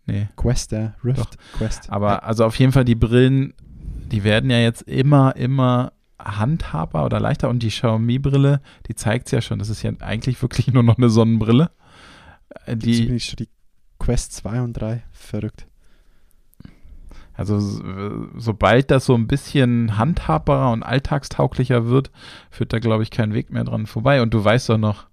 [0.06, 0.28] Nee.
[0.34, 0.94] Quest, ja.
[1.04, 1.58] Rift, Doch.
[1.58, 1.88] Quest.
[1.88, 3.54] Aber also auf jeden Fall die Brillen,
[4.10, 9.30] die werden ja jetzt immer, immer handhabbar oder leichter und die Xiaomi-Brille, die zeigt es
[9.30, 11.70] ja schon, das ist ja eigentlich wirklich nur noch eine Sonnenbrille.
[12.66, 13.48] Äh, Jetzt Die, bin ich schon die
[14.00, 15.04] Quest 2 und 3.
[15.12, 15.68] Verrückt.
[17.40, 17.58] Also
[18.36, 22.10] sobald das so ein bisschen handhabbarer und alltagstauglicher wird,
[22.50, 24.20] führt da, glaube ich, kein Weg mehr dran vorbei.
[24.20, 25.06] Und du weißt doch noch,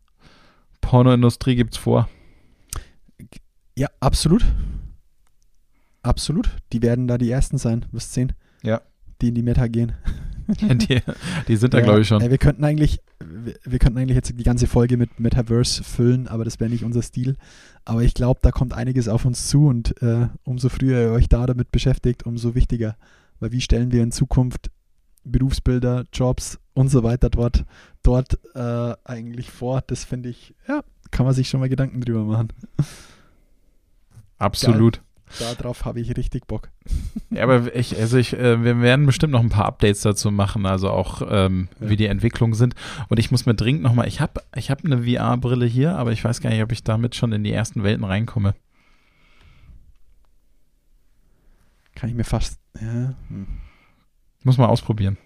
[0.82, 2.10] Pornoindustrie gibt's vor.
[3.78, 4.44] Ja, absolut.
[6.02, 6.50] Absolut.
[6.74, 7.86] Die werden da die Ersten sein.
[7.94, 8.34] Wirst sehen.
[8.62, 8.82] Ja.
[9.22, 9.94] Die in die Meta gehen.
[10.62, 11.02] die,
[11.48, 12.22] die sind da, Ja, glaube ich, schon.
[12.22, 16.28] Ey, wir könnten eigentlich, wir, wir könnten eigentlich jetzt die ganze Folge mit Metaverse füllen,
[16.28, 17.36] aber das wäre nicht unser Stil.
[17.86, 21.28] Aber ich glaube, da kommt einiges auf uns zu und äh, umso früher ihr euch
[21.30, 22.96] da damit beschäftigt, umso wichtiger.
[23.40, 24.72] Weil wie stellen wir in Zukunft
[25.24, 27.66] Berufsbilder, Jobs und so weiter dort,
[28.04, 29.82] dort äh, eigentlich vor?
[29.86, 32.54] Das finde ich, ja, kann man sich schon mal Gedanken drüber machen.
[34.38, 35.02] Absolut.
[35.40, 36.70] Darauf habe ich richtig Bock.
[37.30, 40.66] Ja, aber ich, also ich, äh, wir werden bestimmt noch ein paar Updates dazu machen,
[40.66, 41.90] also auch ähm, Ja.
[41.90, 42.74] wie die Entwicklungen sind.
[43.10, 46.24] Und ich muss mir dringend nochmal, ich habe ich hab eine VR-Brille hier, aber ich
[46.24, 48.56] weiß gar nicht, ob ich damit schon in die ersten Welten reinkomme.
[51.96, 53.14] Kann ich mir fast, ja.
[53.28, 53.48] Hm.
[54.44, 55.18] Muss mal ausprobieren.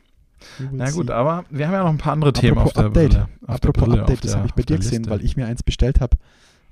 [0.71, 1.13] Na gut, see.
[1.13, 3.09] aber wir haben ja noch ein paar andere Themen auf Apropos der Update.
[3.11, 3.27] Brille.
[3.45, 5.09] Auf der Apropos Brille, Update, auf das habe ich bei auf dir gesehen, Liste.
[5.11, 6.17] weil ich mir eins bestellt habe.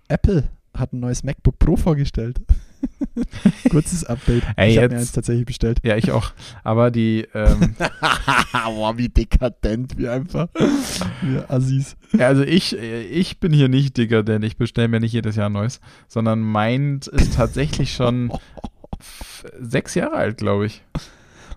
[0.07, 2.39] Apple hat ein neues MacBook Pro vorgestellt.
[3.69, 4.43] Kurzes Update.
[4.55, 5.79] Ey, ich habe mir eins tatsächlich bestellt.
[5.83, 6.31] Ja, ich auch.
[6.63, 7.75] Aber die, ähm,
[8.65, 10.47] Boah, wie dekadent, wie einfach.
[11.21, 11.95] Wir Assis.
[12.13, 15.49] ja, also ich, ich bin hier nicht dicker, denn ich bestelle mir nicht jedes Jahr
[15.49, 18.31] ein neues, sondern meint ist tatsächlich schon
[19.59, 20.81] sechs Jahre alt, glaube ich.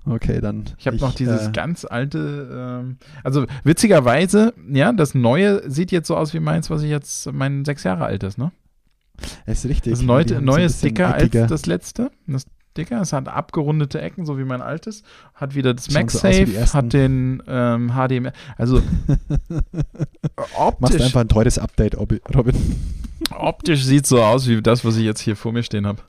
[0.04, 0.64] Okay, dann.
[0.78, 6.08] Ich habe noch dieses äh, ganz alte, ähm, also witzigerweise, ja, das neue sieht jetzt
[6.08, 8.50] so aus wie meins, was ich jetzt, mein sechs Jahre alt ist, ne?
[9.46, 9.92] Ist richtig.
[9.92, 11.46] Das neue, neue so ist dicker als eckiger.
[11.46, 12.11] das letzte.
[12.27, 12.44] Das
[12.77, 15.03] dicker, es hat abgerundete Ecken, so wie mein altes.
[15.35, 16.77] Hat wieder das so MagSafe, ersten.
[16.77, 18.31] hat den ähm, HDMI.
[18.57, 18.83] Also
[20.37, 22.55] Machst optisch, einfach ein teures Update, Obi- Robin.
[23.37, 26.03] optisch sieht so aus wie das, was ich jetzt hier vor mir stehen habe.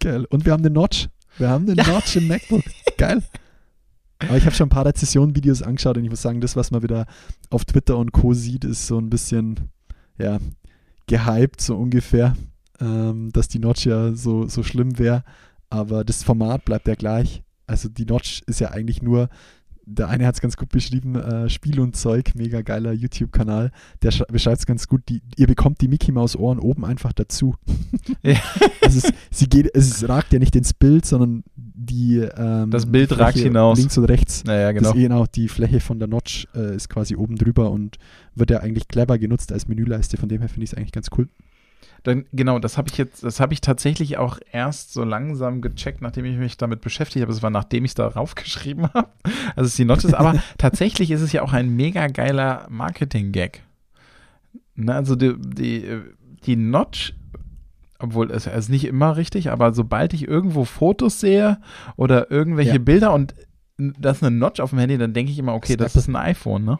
[0.00, 0.24] Geil.
[0.30, 1.08] Und wir haben den Notch.
[1.38, 2.62] Wir haben den Notch im MacBook.
[2.96, 3.22] Geil.
[4.20, 6.82] Aber ich habe schon ein paar Rezession-Videos angeschaut und ich muss sagen, das, was man
[6.82, 7.06] wieder
[7.50, 8.32] auf Twitter und Co.
[8.32, 9.70] sieht, ist so ein bisschen,
[10.18, 10.38] ja,
[11.06, 12.36] gehypt, so ungefähr,
[12.80, 15.24] ähm, dass die Notch ja so, so schlimm wäre.
[15.70, 17.42] Aber das Format bleibt ja gleich.
[17.66, 19.28] Also die Notch ist ja eigentlich nur,
[19.86, 23.70] der eine hat es ganz gut beschrieben, äh, Spiel und Zeug, mega geiler YouTube-Kanal.
[24.02, 25.02] Der sch- beschreibt es ganz gut.
[25.08, 27.54] Die, ihr bekommt die Mickey Maus Ohren oben einfach dazu.
[28.22, 28.36] Ja.
[28.86, 33.38] Es, sie geht, es ragt ja nicht ins Bild, sondern die ähm, Das Bild ragt
[33.38, 33.78] hinaus.
[33.78, 34.44] Links und rechts.
[34.44, 34.92] Naja, Das, genau.
[34.92, 37.96] genau, die Fläche von der Notch äh, ist quasi oben drüber und
[38.34, 40.18] wird ja eigentlich clever genutzt als Menüleiste.
[40.18, 41.28] Von dem her finde ich es eigentlich ganz cool.
[42.02, 46.02] Dann, genau, das habe ich jetzt, das habe ich tatsächlich auch erst so langsam gecheckt,
[46.02, 47.32] nachdem ich mich damit beschäftigt habe.
[47.32, 49.08] Es war nachdem ich es darauf geschrieben habe.
[49.56, 53.62] Also es die Notch ist, aber tatsächlich ist es ja auch ein mega geiler Marketing-Gag.
[54.74, 56.00] Ne, also die, die,
[56.44, 57.14] die Notch,
[57.98, 61.58] obwohl es ist nicht immer richtig, aber sobald ich irgendwo Fotos sehe
[61.96, 62.78] oder irgendwelche Ja.
[62.78, 63.34] Bilder und
[63.76, 66.00] das ist eine Notch auf dem Handy, dann denke ich immer, okay, das Apple.
[66.00, 66.78] ist ein iPhone, ne?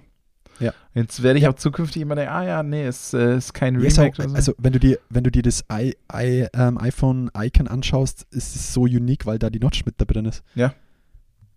[0.60, 0.72] Ja.
[0.94, 1.50] Jetzt werde ich Ja.
[1.50, 4.14] auch zukünftig immer denken, ah ja, nee, es äh, ist kein Ja, ist Remake.
[4.14, 4.34] auch, oder so.
[4.36, 8.72] also wenn du dir, wenn du dir das I, I, ähm, iPhone-Icon anschaust, ist es
[8.72, 10.42] so unique, weil da die Notch mit da drin ist.
[10.54, 10.74] Ja.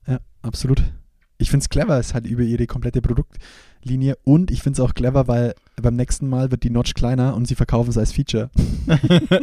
[0.08, 0.82] Ja, absolut.
[1.38, 4.96] Ich finde es clever, es hat über ihre komplette Produktlinie und ich finde es auch
[4.96, 8.50] clever, weil beim nächsten Mal wird die Notch kleiner und sie verkaufen es als Feature.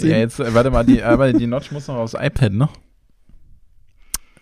[0.00, 2.68] Ja, jetzt, äh, warte mal, die, aber die Notch muss noch aufs iPad, ne?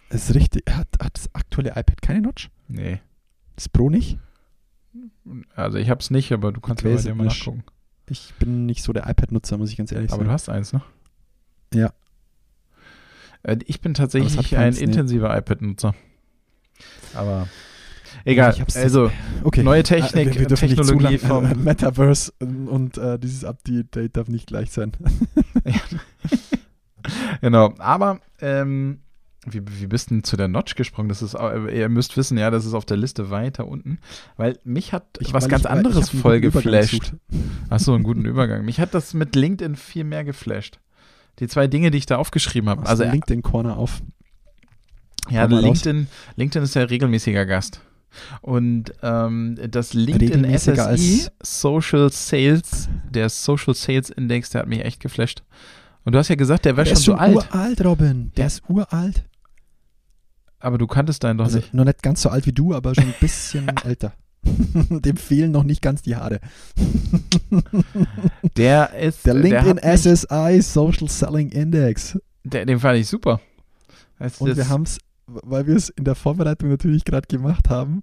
[0.09, 0.65] Das ist richtig.
[0.71, 2.51] Hat, hat das aktuelle iPad keine Notch?
[2.69, 3.01] Nee.
[3.57, 4.19] Das Pro nicht?
[5.55, 7.65] Also ich hab's nicht, aber du kannst ja bei dir mal misch- nachgucken.
[8.09, 10.29] Ich bin nicht so der iPad-Nutzer, muss ich ganz ehrlich Aber sagen.
[10.29, 10.83] du hast eins, ne?
[11.73, 11.93] Ja.
[13.45, 14.85] Äh, Ich bin Aber es tatsächlich ein keins, nee.
[14.85, 15.95] intensiver iPad-Nutzer.
[17.15, 17.47] Aber
[18.25, 18.53] egal.
[18.67, 19.13] Ich also
[19.45, 19.63] okay.
[19.63, 24.17] neue Technik, Äh, wir, wir nicht Technologie lang- vom- Metaverse und, und äh, dieses Update
[24.17, 24.93] darf nicht gleich sein.
[27.41, 27.75] genau.
[27.79, 29.01] Aber ähm,
[29.47, 31.09] wie, wie bist du denn zu der Notch gesprungen?
[31.09, 33.99] Das ist, äh, ihr müsst wissen, ja, das ist auf der Liste weiter unten,
[34.37, 37.15] weil mich hat Ich- was ganz ich- ich anderes einen voll geflasht.
[37.71, 38.65] Hast du einen guten Übergang?
[38.65, 40.79] Mich hat das mit LinkedIn viel mehr geflasht.
[41.39, 42.87] Die zwei Dinge, die ich da aufgeschrieben habe.
[42.87, 44.03] Also LinkedIn Corner auf.
[45.31, 45.63] Ja, raus.
[45.63, 47.81] LinkedIn, LinkedIn ist ja regelmäßiger Gast.
[48.41, 55.01] Und ähm, das LinkedIn SSI Social Sales, der Social Sales Index, der hat mich echt
[55.01, 55.45] geflasht.
[56.05, 57.37] Und du hast ja gesagt, der wäre Der schon ist so alt.
[57.37, 58.33] uralt, Robin.
[58.37, 59.25] Der ist uralt.
[60.61, 61.75] Aber du kanntest deinen doch Also nicht.
[61.75, 64.13] noch nicht ganz so alt wie du, aber schon ein bisschen älter.
[64.45, 66.41] Dem fehlen noch nicht ganz die Haare.
[68.57, 69.27] Der ist.
[69.27, 72.19] Der LinkedIn mich, SSI Social Selling Index.
[72.45, 73.41] der, Den fand ich super.
[74.19, 78.01] Weißt Und wir haben es, weil wir es in der Vorbereitung natürlich gerade gemacht haben,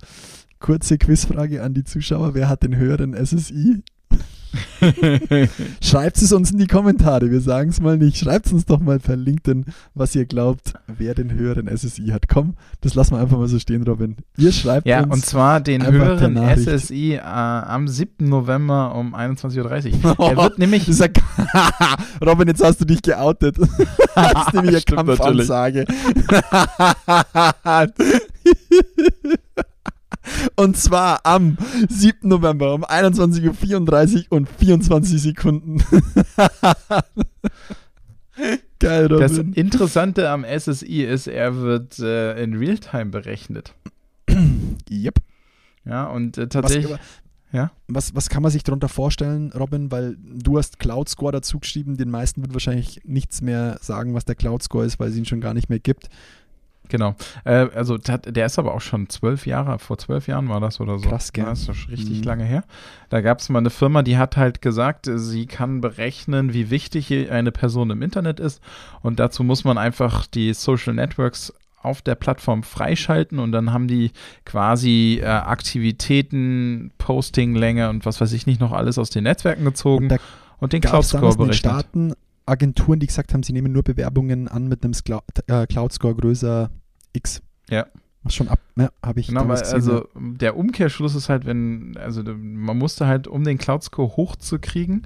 [0.59, 2.33] kurze Quizfrage an die Zuschauer.
[2.33, 3.83] Wer hat den höheren SSI?
[5.81, 8.17] Schreibt es uns in die Kommentare, wir sagen es mal nicht.
[8.17, 12.27] Schreibt es uns doch mal per LinkedIn, was ihr glaubt, wer den höheren SSI hat.
[12.27, 14.15] Komm, das lassen wir einfach mal so stehen, Robin.
[14.37, 15.07] Ihr schreibt ja, uns.
[15.07, 16.37] Ja, und zwar den höheren.
[16.37, 18.27] SSI äh, am 7.
[18.27, 20.15] November um 21.30 Uhr.
[20.27, 20.87] Der wird nämlich.
[20.87, 21.07] Ja-
[22.25, 23.57] Robin, jetzt hast du dich geoutet.
[23.57, 24.81] das ist nämlich eine.
[24.81, 25.85] Kampfansage.
[30.55, 31.57] Und zwar am
[31.89, 32.27] 7.
[32.29, 35.83] November um 21.34 Uhr und 24 Sekunden.
[38.79, 39.53] Geil, Das Robin.
[39.53, 43.73] Interessante am SSI ist, er wird äh, in Realtime berechnet.
[44.89, 45.15] Yep.
[45.83, 46.97] Ja, und äh, Was, tatsächlich.
[47.51, 47.71] ja?
[47.89, 49.91] was, was kann man sich darunter vorstellen, Robin?
[49.91, 51.97] Weil du hast Cloud Score dazu geschrieben.
[51.97, 55.25] Den meisten wird wahrscheinlich nichts mehr sagen, was der Cloud Score ist, weil es ihn
[55.25, 56.07] schon gar nicht mehr gibt.
[56.89, 57.15] Genau.
[57.43, 60.97] Äh, also der ist aber auch schon zwölf Jahre, vor zwölf Jahren war das oder
[60.99, 61.09] so.
[61.09, 61.43] Krass, gell?
[61.43, 62.23] Ja, Das ist schon richtig Mhm.
[62.23, 62.63] lange her.
[63.09, 67.11] Da gab es mal eine Firma, die hat halt gesagt, sie kann berechnen, wie wichtig
[67.31, 68.61] eine Person im Internet ist.
[69.01, 73.87] Und dazu muss man einfach die Social Networks auf der Plattform freischalten und dann haben
[73.87, 74.11] die
[74.45, 75.25] quasi äh,
[75.91, 80.19] Aktivitäten, Postinglänge und was weiß ich nicht noch alles aus den Netzwerken gezogen Und
[80.59, 81.59] und den Cloud Score damals in den berechnet.
[81.59, 82.13] Staaten
[82.47, 84.93] Agenturen, die gesagt haben, sie nehmen nur Bewerbungen an mit einem
[85.47, 86.69] äh, Cloud Score größer
[87.13, 87.41] X.
[87.69, 87.85] Ja.
[88.23, 89.75] Was schon ab, ja, habe ich Genau, weil gesehen.
[89.75, 95.05] also der Umkehrschluss ist halt, wenn, also man musste halt, um den Cloud Score hochzukriegen,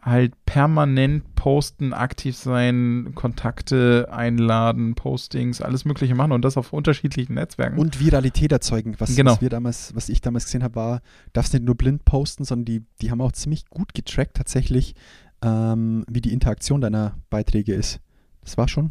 [0.00, 7.34] halt permanent posten, aktiv sein, Kontakte einladen, Postings, alles Mögliche machen und das auf unterschiedlichen
[7.34, 7.76] Netzwerken.
[7.78, 8.94] und Viralität erzeugen.
[8.98, 9.32] Was, Genau.
[9.32, 11.00] was wir damals, was ich damals gesehen habe, war,
[11.32, 14.94] darfst nicht nur blind posten, sondern die, die haben auch ziemlich gut getrackt tatsächlich,
[15.42, 18.00] ähm, wie die Interaktion deiner Beiträge ist.
[18.42, 18.90] Das war schon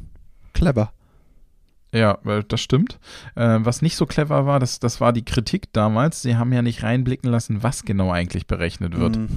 [0.53, 0.91] clever.
[1.93, 2.99] Ja, das stimmt.
[3.35, 6.21] Äh, was nicht so clever war, das, das war die Kritik damals.
[6.21, 9.17] Sie haben ja nicht reinblicken lassen, was genau eigentlich berechnet wird.
[9.17, 9.29] Mhm.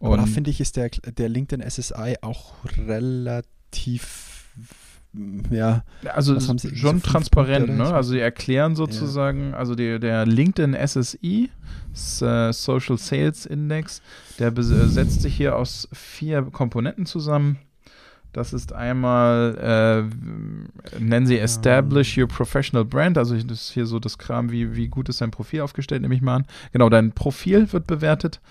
[0.00, 4.35] Aber da Und- finde ich, ist der, der LinkedIn SSI auch relativ,
[5.50, 7.86] ja, Also Sie, schon transparent, ne?
[7.86, 7.94] so?
[7.94, 11.50] Also die erklären sozusagen, also der, der LinkedIn SSI,
[12.20, 14.02] äh, Social Sales Index,
[14.38, 17.58] der äh, setzt sich hier aus vier Komponenten zusammen.
[18.36, 23.98] Das ist einmal, äh, nennen sie Establish Your Professional Brand, also das ist hier so
[23.98, 26.46] das Kram, wie, wie gut ist dein Profil aufgestellt, nehme ich mal an.
[26.72, 28.42] Genau, dein Profil wird bewertet.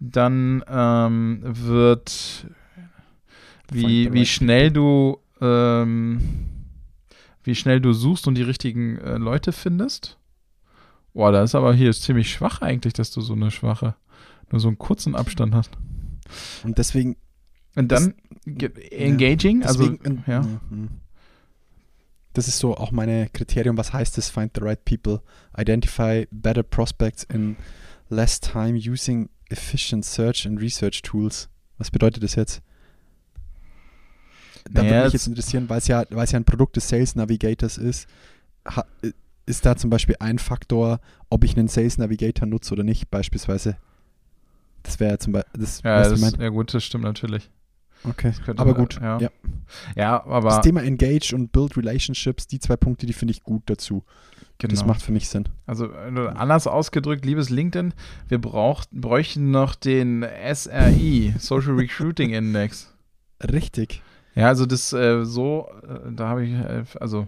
[0.00, 2.46] Dann ähm, wird,
[3.70, 6.20] wie, wie schnell du ähm,
[7.42, 10.18] wie schnell du suchst und die richtigen äh, Leute findest.
[11.12, 13.94] Boah, da ist aber hier ist ziemlich schwach eigentlich, dass du so eine schwache,
[14.50, 15.70] nur so einen kurzen Abstand hast.
[16.64, 17.16] und deswegen,
[17.76, 18.14] Und dann
[18.46, 20.46] ge- engaging, deswegen also ja.
[22.32, 25.20] Das ist so auch meine Kriterium, was heißt es, find the right people,
[25.56, 27.56] identify better prospects in
[28.08, 31.48] less time using efficient search and research tools.
[31.78, 32.60] Was bedeutet das jetzt?
[34.70, 36.88] Da Naja, würde mich jetzt- interessieren, weil es ja, weil es ja ein Produkt des
[36.88, 38.08] Sales Navigators ist,
[38.66, 38.84] ha,
[39.46, 43.76] ist da zum Beispiel ein Faktor, ob ich einen Sales Navigator nutze oder nicht, beispielsweise.
[44.82, 47.50] Das wäre zum Beispiel, das, Ja, das, mein- ja gut, das stimmt natürlich.
[48.04, 48.32] okay.
[48.56, 49.18] Aber man- gut, ja.
[49.18, 49.28] ja.
[49.96, 53.62] Ja, aber Das Thema Engage und Build Relationships, die zwei Punkte, die finde ich gut
[53.66, 54.02] dazu.
[54.58, 54.70] genau.
[54.72, 55.48] Das macht für mich Sinn.
[55.66, 57.92] Also äh, anders ausgedrückt, liebes LinkedIn,
[58.28, 62.94] wir braucht, bräuchten noch den SRI, Social Recruiting Index.
[63.42, 64.00] Richtig.
[64.34, 67.26] Ja, also das äh, so, äh, da habe ich, äh, also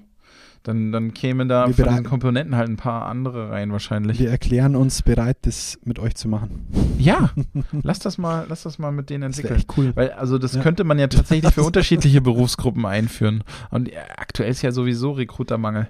[0.64, 4.18] dann, dann kämen da Wir von diesen Komponenten halt ein paar andere rein wahrscheinlich.
[4.18, 6.66] Wir erklären uns bereit, das mit euch zu machen.
[6.98, 7.30] Ja,
[7.84, 9.60] lass das mal, lass das mal mit denen Das entwickeln.
[9.60, 9.92] echt cool.
[9.94, 10.62] Weil, also das Ja.
[10.62, 13.44] könnte man ja tatsächlich für unterschiedliche Berufsgruppen einführen.
[13.70, 15.88] Und ja, aktuell ist ja sowieso Rekrutermangel.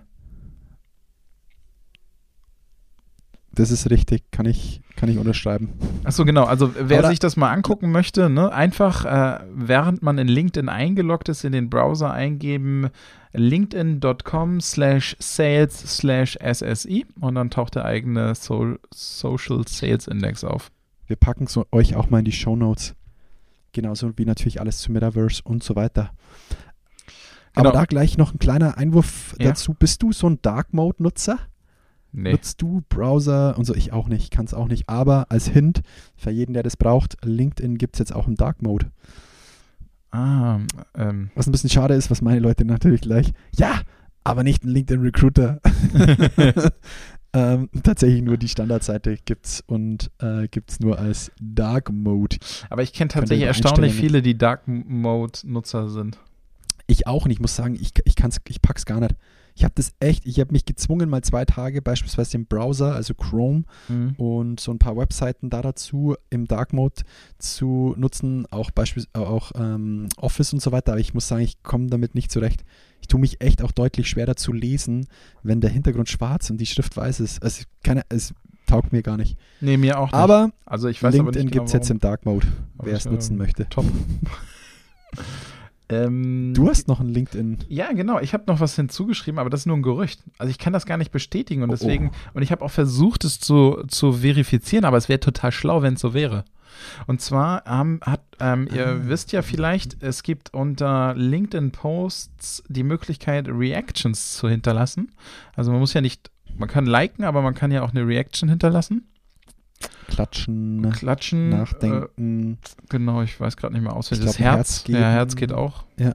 [3.57, 5.71] Das ist richtig, kann ich, kann ich unterschreiben.
[6.05, 6.45] Achso, genau.
[6.45, 10.69] Also wer Aber- sich das mal angucken möchte, ne, einfach äh, während man in LinkedIn
[10.69, 12.89] eingeloggt ist, in den Browser eingeben
[13.33, 20.71] linkedin.com slash sales slash SSI und dann taucht der eigene so Social Sales Index auf.
[21.07, 22.95] Wir packen es euch auch mal in die Show Notes.
[23.73, 26.11] Genauso wie natürlich alles zu Metaverse und so weiter.
[27.55, 27.69] Genau.
[27.71, 29.49] Aber da gleich noch ein kleiner Einwurf Ja.
[29.49, 29.75] dazu.
[29.75, 31.39] Bist du so ein Dark Mode Nutzer?
[32.17, 32.33] Nee.
[32.33, 33.75] Nutzt du Browser und so?
[33.75, 34.89] Ich auch nicht, kann es auch nicht.
[34.89, 35.83] Aber als Hint,
[36.17, 38.91] für jeden, der das braucht, LinkedIn gibt es jetzt auch im Dark Mode.
[40.13, 40.61] Ah,
[40.95, 41.31] ähm.
[41.35, 43.83] Was ein bisschen schade ist, was meine Leute natürlich gleich, ja,
[44.25, 45.61] aber nicht ein LinkedIn Recruiter.
[47.35, 52.39] ähm, tatsächlich nur die Standardseite gibt's und äh, gibt's nur als Dark Mode.
[52.71, 56.19] Aber ich kenne tatsächlich erstaunlich viele, die Dark Mode Nutzer sind.
[56.87, 57.37] Ich auch nicht.
[57.37, 59.17] Ich muss sagen, ich, ich, kann's, ich pack's gar nicht.
[59.57, 63.15] Ich habe das echt, ich habe mich gezwungen, mal zwei Tage beispielsweise im Browser, also
[63.15, 64.15] Chrome mhm.
[64.19, 67.03] und so ein paar Webseiten da dazu im Dark Mode
[67.39, 70.93] zu nutzen, auch beispielsweise auch ähm, Office und so weiter.
[70.93, 72.65] Aber ich muss sagen, ich komme damit nicht zurecht.
[73.01, 75.07] Ich tue mich echt auch deutlich schwerer zu lesen,
[75.43, 77.43] wenn der Hintergrund schwarz und die Schrift weiß ist.
[77.43, 78.35] Also keine, es
[78.67, 79.39] taugt mir gar nicht.
[79.63, 80.15] Nee, mir auch nicht.
[80.15, 82.47] Aber also ich weiß LinkedIn genau, gibt es jetzt im Dark Mode,
[82.83, 83.67] wer es nutzen möchte.
[83.71, 83.87] Top.
[85.89, 87.59] Ähm, du hast noch ein LinkedIn.
[87.69, 88.19] Ja, genau.
[88.19, 90.23] Ich habe noch was hinzugeschrieben, aber das ist nur ein Gerücht.
[90.39, 92.31] Also ich kann das gar nicht bestätigen und oh, deswegen, oh.
[92.35, 95.95] und ich habe auch versucht, es zu, zu verifizieren, aber es wäre total schlau, wenn
[95.95, 96.45] es so wäre.
[97.07, 98.97] Und zwar ähm, hat, ähm, ihr ah.
[99.03, 105.13] wisst ja vielleicht, es gibt unter LinkedIn Posts die Möglichkeit, Reactions zu hinterlassen.
[105.55, 108.49] Also man muss ja nicht, man kann liken, aber man kann ja auch eine Reaction
[108.49, 109.07] hinterlassen.
[110.09, 112.55] Klatschen, Klatschen, Nachdenken.
[112.55, 112.57] Äh,
[112.89, 114.27] genau, ich weiß gerade nicht mehr auswendig.
[114.27, 115.85] Das Herz, Herz ja, Herz geht auch.
[115.99, 116.13] Ja.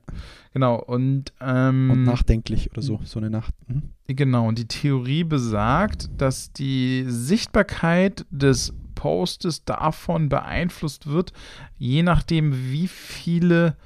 [0.53, 3.53] Genau, und, ähm, und nachdenklich oder so, so eine Nacht.
[3.67, 3.83] Mhm.
[4.07, 11.31] Genau, und die Theorie besagt, dass die Sichtbarkeit des Postes davon beeinflusst wird,
[11.77, 13.77] je nachdem, wie viele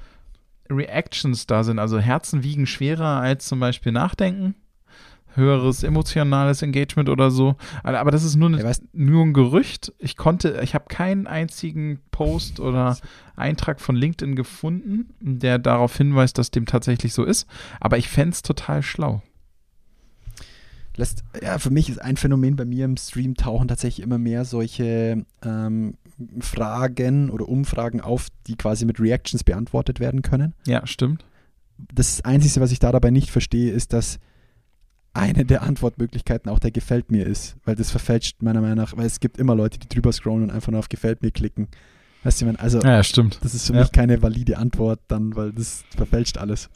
[0.68, 1.78] Reactions da sind.
[1.78, 4.54] Also Herzen wiegen schwerer als zum Beispiel Nachdenken
[5.36, 7.56] höheres emotionales Engagement oder so.
[7.82, 9.92] Aber das ist nur, eine, nur ein Gerücht.
[9.98, 12.96] Ich konnte, ich habe keinen einzigen Post oder
[13.36, 17.46] Eintrag von LinkedIn gefunden, der darauf hinweist, dass dem tatsächlich so ist.
[17.80, 19.22] Aber ich fände es total schlau.
[20.96, 24.46] Lässt, ja, für mich ist ein Phänomen bei mir im Stream tauchen tatsächlich immer mehr
[24.46, 25.94] solche ähm,
[26.40, 30.54] Fragen oder Umfragen auf, die quasi mit Reactions beantwortet werden können.
[30.66, 31.24] Ja, stimmt.
[31.92, 34.18] Das Einzige, was ich da dabei nicht verstehe, ist, dass
[35.16, 39.06] eine der Antwortmöglichkeiten auch der Gefällt mir ist, weil das verfälscht meiner Meinung nach, weil
[39.06, 41.68] es gibt immer Leute, die drüber scrollen und einfach nur auf Gefällt mir klicken.
[42.24, 43.38] Weißt du, also ja, stimmt.
[43.42, 43.80] das ist für ja.
[43.80, 46.68] mich keine valide Antwort dann, weil das verfälscht alles.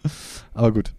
[0.54, 0.92] Aber gut.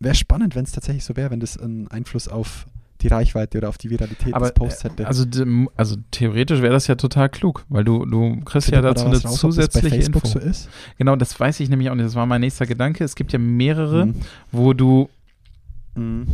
[0.00, 2.66] Wäre spannend, wenn es tatsächlich so wäre, wenn das einen Einfluss auf
[3.02, 5.06] die Reichweite oder auf die Viralität Aber, des Posts hätte.
[5.06, 5.24] Also,
[5.76, 9.22] also theoretisch wäre das ja total klug, weil du, du kriegst Bitte ja dazu eine
[9.22, 10.26] raus, zusätzliche Info.
[10.26, 10.68] So ist?
[10.98, 12.06] Genau, das weiß ich nämlich auch nicht.
[12.06, 13.04] Das war mein nächster Gedanke.
[13.04, 14.14] Es gibt ja mehrere, mhm.
[14.50, 15.08] wo du
[15.94, 16.26] Mhm.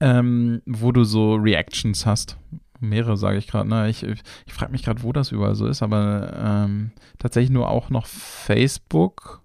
[0.00, 2.36] Ähm, wo du so Reactions hast.
[2.80, 3.68] Mehrere, sage ich gerade.
[3.68, 3.88] Ne?
[3.88, 7.70] Ich, ich, ich frage mich gerade, wo das überall so ist, aber ähm, tatsächlich nur
[7.70, 9.42] auch noch Facebook.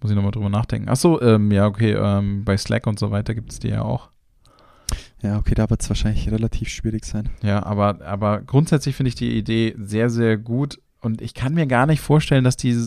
[0.00, 0.88] Muss ich nochmal drüber nachdenken.
[0.88, 4.10] Achso, ähm, ja, okay, ähm, bei Slack und so weiter gibt es die ja auch.
[5.22, 7.30] Ja, okay, da wird es wahrscheinlich relativ schwierig sein.
[7.42, 11.66] Ja, aber, aber grundsätzlich finde ich die Idee sehr, sehr gut und ich kann mir
[11.66, 12.78] gar nicht vorstellen, dass die,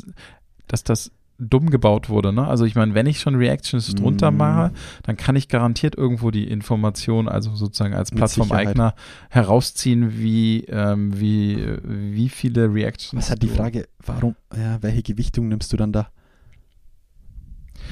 [0.67, 2.33] dass das dumm gebaut wurde.
[2.33, 2.47] Ne?
[2.47, 4.37] Also ich meine, wenn ich schon Reactions drunter mm.
[4.37, 4.71] mache,
[5.03, 8.95] dann kann ich garantiert irgendwo die Information, also sozusagen als Plattform-Eigner
[9.29, 13.23] herausziehen, wie, ähm, wie, wie viele Reactions.
[13.23, 16.09] Was hat die Frage, warum, ja, welche Gewichtung nimmst du dann da?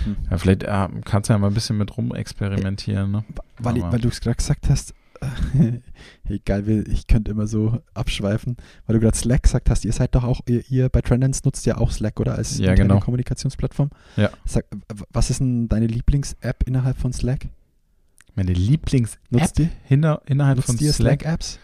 [0.03, 0.15] Hm.
[0.29, 3.11] Ja, vielleicht äh, kannst du ja mal ein bisschen mit rumexperimentieren.
[3.11, 3.23] Ne?
[3.59, 4.93] Weil, weil du es gerade gesagt hast,
[6.29, 9.85] Egal, ich könnte immer so abschweifen, weil du gerade Slack gesagt hast.
[9.85, 12.35] Ihr seid doch auch, ihr, ihr bei Trendance nutzt ja auch Slack, oder?
[12.35, 12.99] Als ja, genau.
[12.99, 13.89] Kommunikationsplattform.
[14.15, 14.29] Ja.
[14.45, 14.65] Sag,
[15.11, 17.47] was ist denn deine Lieblings-App innerhalb von Slack?
[18.35, 20.93] Meine Lieblings-App innerhalb Nutzt von Slack?
[20.95, 21.59] Slack-Apps?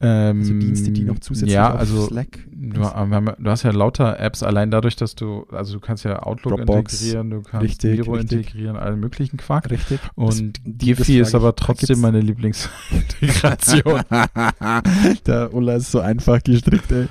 [0.00, 2.38] Ähm, also Dienste, die noch zusätzlich ja, auf also Slack.
[2.52, 6.58] Du, du, hast ja lauter Apps, allein dadurch, dass du, also du kannst ja Outlook
[6.58, 8.38] Dropbox, integrieren, du kannst richtig, Miro richtig.
[8.38, 9.70] integrieren, allen möglichen Quark.
[9.70, 9.98] Richtig.
[10.14, 14.02] Und Giphy ist aber trotzdem meine Lieblingsintegration.
[15.26, 17.08] Der Ulla ist so einfach gestrickt, ey.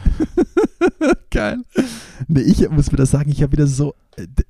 [1.30, 1.58] Geil.
[2.28, 3.96] Nee, ich muss wieder sagen, ich habe wieder so,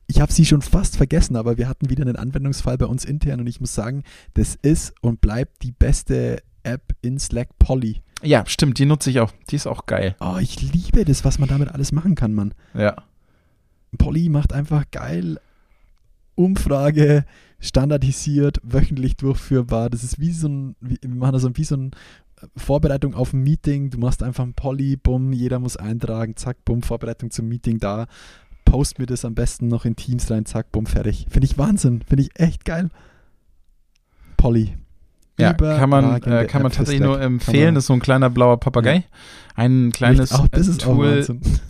[0.05, 3.39] ich habe sie schon fast vergessen, aber wir hatten wieder einen Anwendungsfall bei uns intern
[3.39, 4.03] und ich muss sagen,
[4.35, 8.01] das ist und bleibt die beste App in Slack Polly.
[8.23, 9.31] Ja, stimmt, die nutze ich auch.
[9.49, 10.15] Die ist auch geil.
[10.19, 12.53] Oh, ich liebe das, was man damit alles machen kann, Mann.
[12.73, 12.95] Ja.
[13.97, 15.39] Polly macht einfach geil
[16.37, 17.25] Umfrage,
[17.59, 19.89] standardisiert, wöchentlich durchführbar.
[19.89, 21.91] Das ist wie so ein, wir machen das wie so ein
[22.39, 23.89] äh, Vorbereitung auf ein Meeting.
[23.89, 28.05] Du machst einfach ein Polly, bumm, jeder muss eintragen, zack, bumm, Vorbereitung zum Meeting da.
[28.65, 31.25] Post mir das am besten noch in Teams rein, zack, bumm, fertig.
[31.29, 32.89] Finde ich Wahnsinn, finde ich echt geil.
[34.37, 34.77] Polly.
[35.39, 37.75] Ja, kann man, äh, kann man tatsächlich nur empfehlen.
[37.75, 38.95] Das ist so ein kleiner blauer Papagei.
[38.95, 39.03] Ja.
[39.55, 41.25] Ein kleines auch, ist Tool.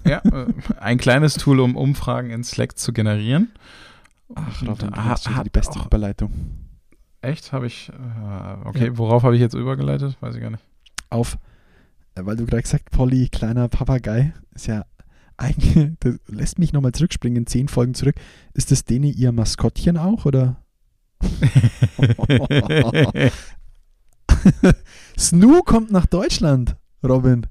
[0.06, 0.48] ja, äh,
[0.80, 3.52] ein kleines Tool, um Umfragen in Slack zu generieren.
[4.36, 6.32] Ach, Robin, du hast die beste auch, Überleitung.
[7.22, 7.52] Echt?
[7.52, 7.90] Habe ich.
[7.90, 8.98] Äh, okay, ja.
[8.98, 10.18] worauf habe ich jetzt übergeleitet?
[10.22, 10.64] Weiß ich gar nicht.
[11.10, 11.38] Auf,
[12.16, 14.86] äh, weil du gerade gesagt Polly, kleiner Papagei, ist ja
[15.38, 18.16] eigentlich, das lässt mich nochmal zurückspringen, zehn Folgen zurück.
[18.54, 20.58] Ist das Deni ihr Maskottchen auch, oder?
[25.18, 27.48] Snoo kommt nach Deutschland, Robin.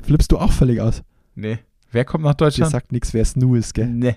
[0.00, 1.02] Flippst du auch völlig aus?
[1.34, 1.58] Nee,
[1.92, 2.68] Wer kommt nach Deutschland?
[2.68, 3.88] Dir sagt nichts, wer Snoo ist, gell?
[3.88, 4.16] Nee.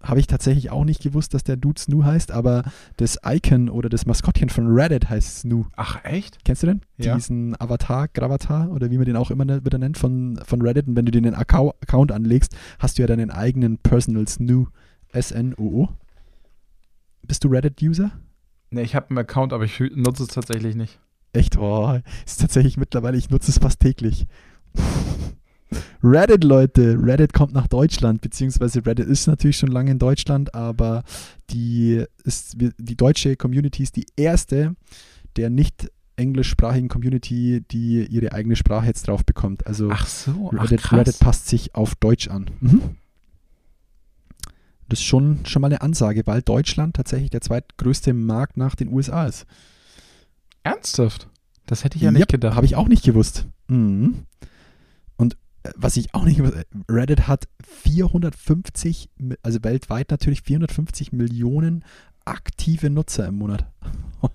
[0.00, 2.62] Habe ich tatsächlich auch nicht gewusst, dass der Dude Snoo heißt, aber
[2.98, 5.64] das Icon oder das Maskottchen von Reddit heißt Snoo.
[5.74, 6.44] Ach, echt?
[6.44, 6.82] Kennst du den?
[6.98, 7.16] Ja.
[7.16, 10.86] Diesen Avatar, Gravatar oder wie man den auch immer ne- wieder nennt von, von Reddit.
[10.86, 14.68] Und wenn du den in Account Account anlegst, hast du ja deinen eigenen Personal Snoo.
[15.10, 15.88] S-N-O-O.
[17.28, 18.10] Bist du Reddit-User?
[18.70, 20.98] Nee, ich habe einen Account, aber ich nutze es tatsächlich nicht.
[21.32, 24.26] Echt, oh, ist tatsächlich mittlerweile, ich nutze es fast täglich.
[26.02, 31.04] Reddit, Leute, Reddit kommt nach Deutschland, beziehungsweise Reddit ist natürlich schon lange in Deutschland, aber
[31.50, 34.74] die, ist, die deutsche Community ist die erste
[35.36, 39.66] der nicht englischsprachigen Community, die ihre eigene Sprache jetzt drauf bekommt.
[39.66, 40.92] Also Ach so, Reddit.
[40.92, 42.50] Reddit passt sich auf Deutsch an.
[42.60, 42.96] Mhm.
[44.88, 48.92] Das ist schon, schon mal eine Ansage, weil Deutschland tatsächlich der zweitgrößte Markt nach den
[48.92, 49.44] USA ist.
[50.62, 51.28] Ernsthaft?
[51.66, 52.56] Das hätte ich ja nicht Yep, gedacht.
[52.56, 53.46] Habe ich auch nicht gewusst.
[53.68, 54.24] Mhm.
[55.16, 56.56] Und äh, was ich auch nicht gewusst
[56.90, 61.84] Reddit hat 450, mi- also weltweit natürlich 450 Millionen
[62.24, 63.66] aktive Nutzer im Monat.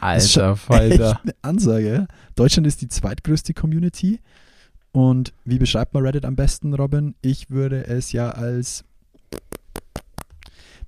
[0.00, 1.20] Alter Falter.
[1.22, 2.06] Eine Ansage.
[2.34, 4.20] Deutschland ist die zweitgrößte Community.
[4.92, 7.14] Und wie beschreibt man Reddit am besten, Robin?
[7.22, 8.84] Ich würde es ja als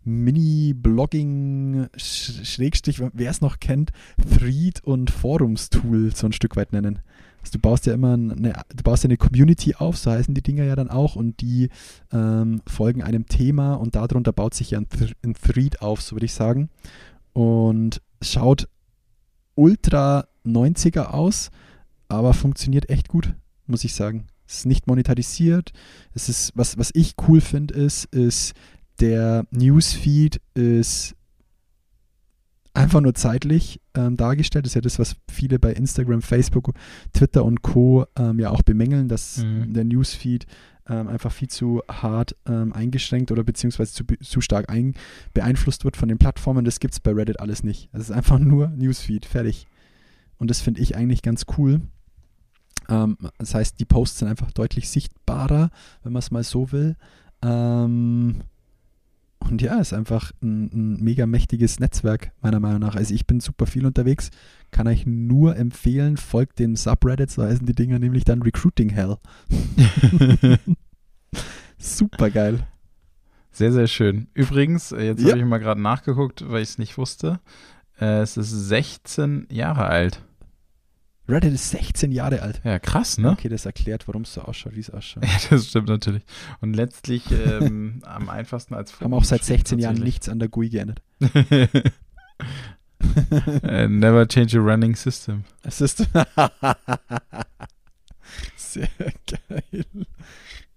[0.05, 3.91] Mini-Blogging, Sch- Schrägstrich, wer es noch kennt,
[4.39, 7.01] Thread- und Forumstool so ein Stück weit nennen.
[7.43, 8.35] Also du baust ja immer eine,
[8.75, 11.71] du baust ja eine Community auf, so heißen die Dinger ja dann auch, und die
[12.13, 16.17] ähm, folgen einem Thema und darunter baut sich ja ein, Th ein Thread auf, so
[16.17, 16.69] würde ich sagen.
[17.33, 18.69] Und schaut
[19.55, 21.51] ultra 90er aus,
[22.09, 23.35] aber funktioniert echt gut,
[23.67, 24.27] muss ich sagen.
[24.47, 25.73] Es ist nicht monetarisiert.
[26.13, 28.53] Es ist, was, was ich cool finde, ist, ist,
[29.01, 31.15] der Newsfeed ist
[32.75, 34.65] einfach nur zeitlich ähm, dargestellt.
[34.65, 36.73] Das ist ja das, was viele bei Instagram, Facebook,
[37.13, 38.07] Twitter und Co.
[38.17, 39.73] Ähm, ja auch bemängeln, dass Mhm.
[39.73, 40.47] der Newsfeed
[40.89, 44.95] ähm, einfach viel zu hart ähm, eingeschränkt oder beziehungsweise zu, zu stark ein,
[45.35, 46.65] beeinflusst wird von den Plattformen.
[46.65, 47.89] Das gibt es bei Reddit alles nicht.
[47.93, 49.67] Es ist einfach nur Newsfeed, fertig.
[50.39, 51.81] Und das finde ich eigentlich ganz cool.
[52.89, 55.71] Ähm, das heißt, die Posts sind einfach deutlich sichtbarer,
[56.03, 56.97] wenn man es mal so will.
[57.43, 58.43] Ähm,
[59.49, 62.95] und ja, ist einfach ein, ein mega mächtiges Netzwerk, meiner Meinung nach.
[62.95, 64.31] Also ich bin super viel unterwegs,
[64.71, 69.17] kann euch nur empfehlen, folgt dem Subreddit, so heißen die Dinger nämlich dann Recruiting Hell.
[71.79, 72.67] super geil.
[73.53, 74.29] Sehr, sehr schön.
[74.35, 75.31] Übrigens, äh, jetzt Ja.
[75.31, 77.41] habe ich mal gerade nachgeguckt, weil ich es nicht wusste.
[78.01, 80.23] Äh, es ist 16 Jahre alt.
[81.31, 82.61] Reddit ist 16 Jahre alt.
[82.65, 83.31] Ja, krass, ne?
[83.31, 85.25] Okay, das erklärt, warum es so ausschaut, wie es ausschaut.
[85.27, 86.23] Ja, das stimmt natürlich.
[86.61, 90.49] Und letztlich ähm, am einfachsten als Haben auch seit Forum 16 Jahren nichts an der
[90.49, 91.03] GUI geändert.
[93.63, 95.45] Äh, Never change a running system.
[95.65, 96.05] Ist
[98.57, 98.89] sehr
[99.49, 99.85] geil.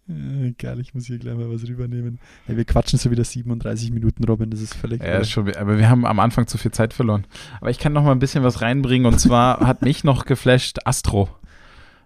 [0.09, 2.19] Äh, Geil, ich muss hier gleich mal was rübernehmen.
[2.45, 5.77] Hey, wir quatschen so wieder 37 Minuten, Robin, das ist völlig Ja, ist schon, aber
[5.77, 7.25] wir haben am Anfang zu viel Zeit verloren.
[7.61, 10.79] Aber ich kann noch mal ein bisschen was reinbringen und zwar hat mich noch geflasht
[10.85, 11.29] Astro.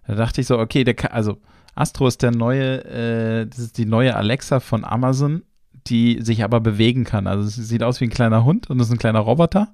[0.06, 1.38] Da dachte ich so, okay, der kann, also
[1.76, 5.44] Astro ist der neue, äh, das ist die neue Alexa von Amazon,
[5.88, 7.28] die sich aber bewegen kann.
[7.28, 9.74] Also sie sieht aus wie ein kleiner Hund und ist ein kleiner Roboter.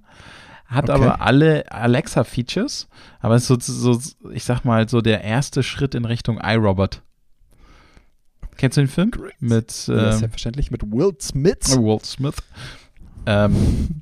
[0.65, 0.93] Hat Okay.
[0.93, 2.87] aber alle Alexa-Features,
[3.19, 3.99] aber ist so, so,
[4.31, 7.01] ich sag mal, so der erste Schritt in Richtung iRobot.
[8.57, 9.11] Kennst du den Film?
[9.11, 9.33] Great.
[9.39, 11.77] Mit ja, ähm, selbstverständlich mit Will Smith.
[11.77, 12.35] Walt Smith.
[13.25, 14.01] Ähm,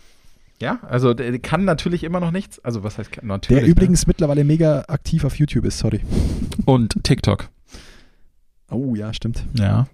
[0.60, 2.58] ja, also der kann natürlich immer noch nichts.
[2.60, 3.62] Also was heißt kann- natürlich?
[3.62, 5.98] Der übrigens mittlerweile mega aktiv auf YouTube ist, sorry.
[5.98, 6.64] Ne?
[6.64, 7.48] Und TikTok.
[8.70, 9.44] Oh ja, stimmt.
[9.54, 9.86] Ja.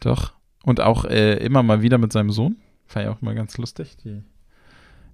[0.00, 0.32] Doch.
[0.64, 2.56] Und auch äh, immer mal wieder mit seinem Sohn.
[2.86, 3.96] Fand ich auch immer ganz lustig.
[4.04, 4.22] Die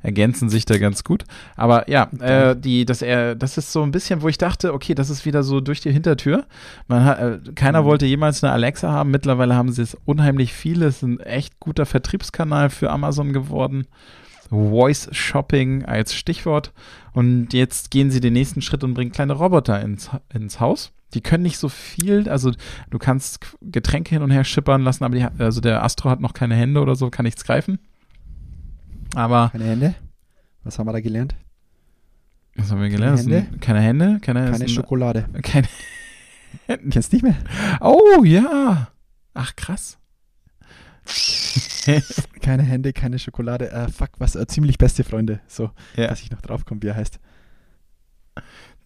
[0.04, 1.24] ergänzen sich da ganz gut.
[1.56, 4.94] Aber ja, äh, die, dass er, das ist so ein bisschen, wo ich dachte, okay,
[4.94, 6.44] das ist wieder so durch die Hintertür.
[6.86, 7.86] Man hat, äh, keiner Mhm.
[7.86, 9.10] wollte jemals eine Alexa haben.
[9.10, 10.86] Mittlerweile haben sie es unheimlich viele.
[10.86, 13.86] Es ist ein echt guter Vertriebskanal für Amazon geworden.
[14.50, 16.72] Voice Shopping als Stichwort.
[17.12, 20.92] Und jetzt gehen sie den nächsten Schritt und bringen kleine Roboter ins, ins Haus.
[21.14, 22.50] Die können nicht so viel, also
[22.90, 26.34] du kannst Getränke hin und her schippern lassen, aber die, also der Astro hat noch
[26.34, 27.78] keine Hände oder so, kann nichts greifen.
[29.14, 29.94] Aber Keine Hände?
[30.62, 31.34] Was haben wir da gelernt?
[32.56, 33.18] was haben wir gelernt?
[33.18, 33.40] Hände?
[33.40, 34.18] Das sind Keine Hände?
[34.20, 35.26] Keine, Keine Schokolade.
[35.42, 35.66] Keine,
[36.90, 37.36] Kennst nicht mehr?
[37.80, 38.88] oh ja.
[39.34, 39.98] Ach krass.
[42.40, 43.70] Keine Hände, keine Schokolade.
[43.70, 44.36] Äh, fuck, was?
[44.36, 45.40] Äh, ziemlich beste Freunde.
[45.46, 46.06] So, Ja.
[46.08, 47.18] dass ich noch drauf komme, wie er heißt.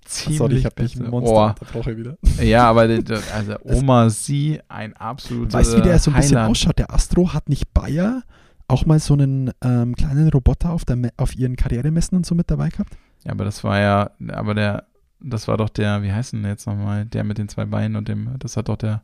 [0.04, 1.86] Ziemlich Sorry, ich habe beste- ein Monster Oh.
[1.96, 2.16] wieder.
[2.42, 6.50] Ja, aber also Oma sie ein absoluter Weißt du, wie der so ein bisschen Highlight.
[6.50, 6.78] ausschaut?
[6.78, 8.22] Der Astro hat nicht Bayer
[8.68, 12.50] auch mal so einen ähm, kleinen Roboter auf, der auf ihren Karrieremessen und so mit
[12.50, 12.96] dabei gehabt?
[13.24, 14.84] Ja, aber das war ja, aber der,
[15.20, 18.06] Das war doch der, wie heißt denn jetzt nochmal, der mit den zwei Beinen und
[18.08, 19.02] dem, das hat doch der.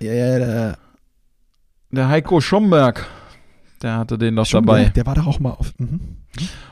[0.00, 0.78] Ja, ja, der,
[1.90, 3.06] der Heiko Schomberg.
[3.82, 4.84] Der hatte den doch dabei.
[4.84, 5.72] Der, der war doch auch mal auf.
[5.78, 6.18] Mhm.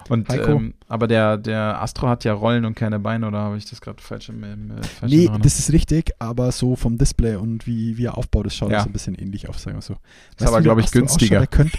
[0.08, 3.64] Und ähm, aber der, der Astro hat ja Rollen und keine Beine, oder habe ich
[3.64, 7.66] das gerade falsch im, im falsch Nee, das ist richtig, aber so vom Display und
[7.66, 8.80] wie, wie er aufbaut, das schaut ja.
[8.80, 9.96] so ein bisschen ähnlich auf, sagen wir so.
[10.38, 11.38] Ist aber, glaube ich, günstiger.
[11.38, 11.78] der könnte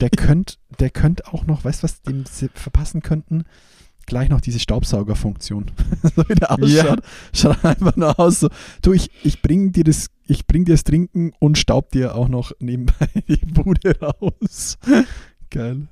[0.00, 3.44] der könnt, der könnt auch noch, weißt du, was dem sie verpassen könnten?
[4.06, 5.70] Gleich noch diese Staubsaugerfunktion.
[6.02, 6.68] so wie der ausschaut.
[6.70, 6.96] Ja.
[7.32, 8.48] Schaut einfach nur aus so,
[8.80, 12.28] du, ich, ich bring dir das, ich bring dir das Trinken und staub dir auch
[12.28, 14.78] noch nebenbei die Bude raus.
[15.50, 15.88] Geil.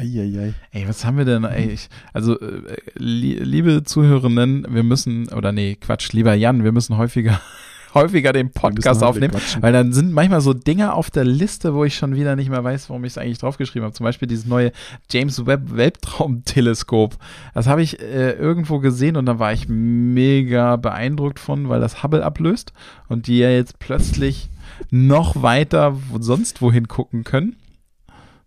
[0.00, 0.54] Eieiei.
[0.72, 1.44] Ey, was haben wir denn?
[1.44, 6.72] Ey, ich, also, äh, li liebe Zuhörenden, wir müssen, oder nee, Quatsch, lieber Jan, wir
[6.72, 7.40] müssen häufiger
[7.94, 11.96] häufiger den Podcast aufnehmen, weil dann sind manchmal so Dinge auf der Liste, wo ich
[11.96, 13.94] schon wieder nicht mehr weiß, warum ich es eigentlich draufgeschrieben habe.
[13.94, 14.72] Zum Beispiel dieses neue
[15.10, 17.16] James Webb Weltraumteleskop.
[17.52, 22.02] Das habe ich äh, irgendwo gesehen und da war ich mega beeindruckt von, weil das
[22.02, 22.72] Hubble ablöst
[23.08, 24.50] und die ja jetzt plötzlich
[24.90, 27.56] noch weiter sonst wohin gucken können.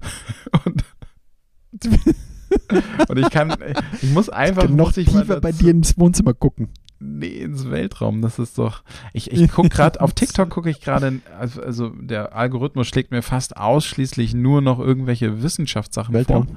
[0.66, 0.84] und
[3.07, 3.55] und ich kann,
[4.01, 6.69] ich muss einfach noch tiefer bei dir ins Wohnzimmer gucken
[7.03, 8.21] nee, ins Weltraum.
[8.21, 8.84] Das ist doch.
[9.13, 13.21] Ich, ich gucke gerade, auf TikTok gucke ich gerade, also, also, der Algorithmus schlägt mir
[13.21, 16.47] fast ausschließlich nur noch irgendwelche Wissenschaftssachen Weltraum.
[16.47, 16.55] vor.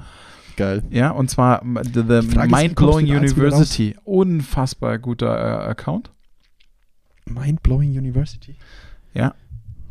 [0.57, 0.83] Geil.
[0.91, 3.95] Ja, und zwar The, the Mind-Blowing University.
[4.05, 6.11] Unfassbar guter äh, Account.
[7.27, 8.57] Mind-Blowing University?
[9.13, 9.35] Ja,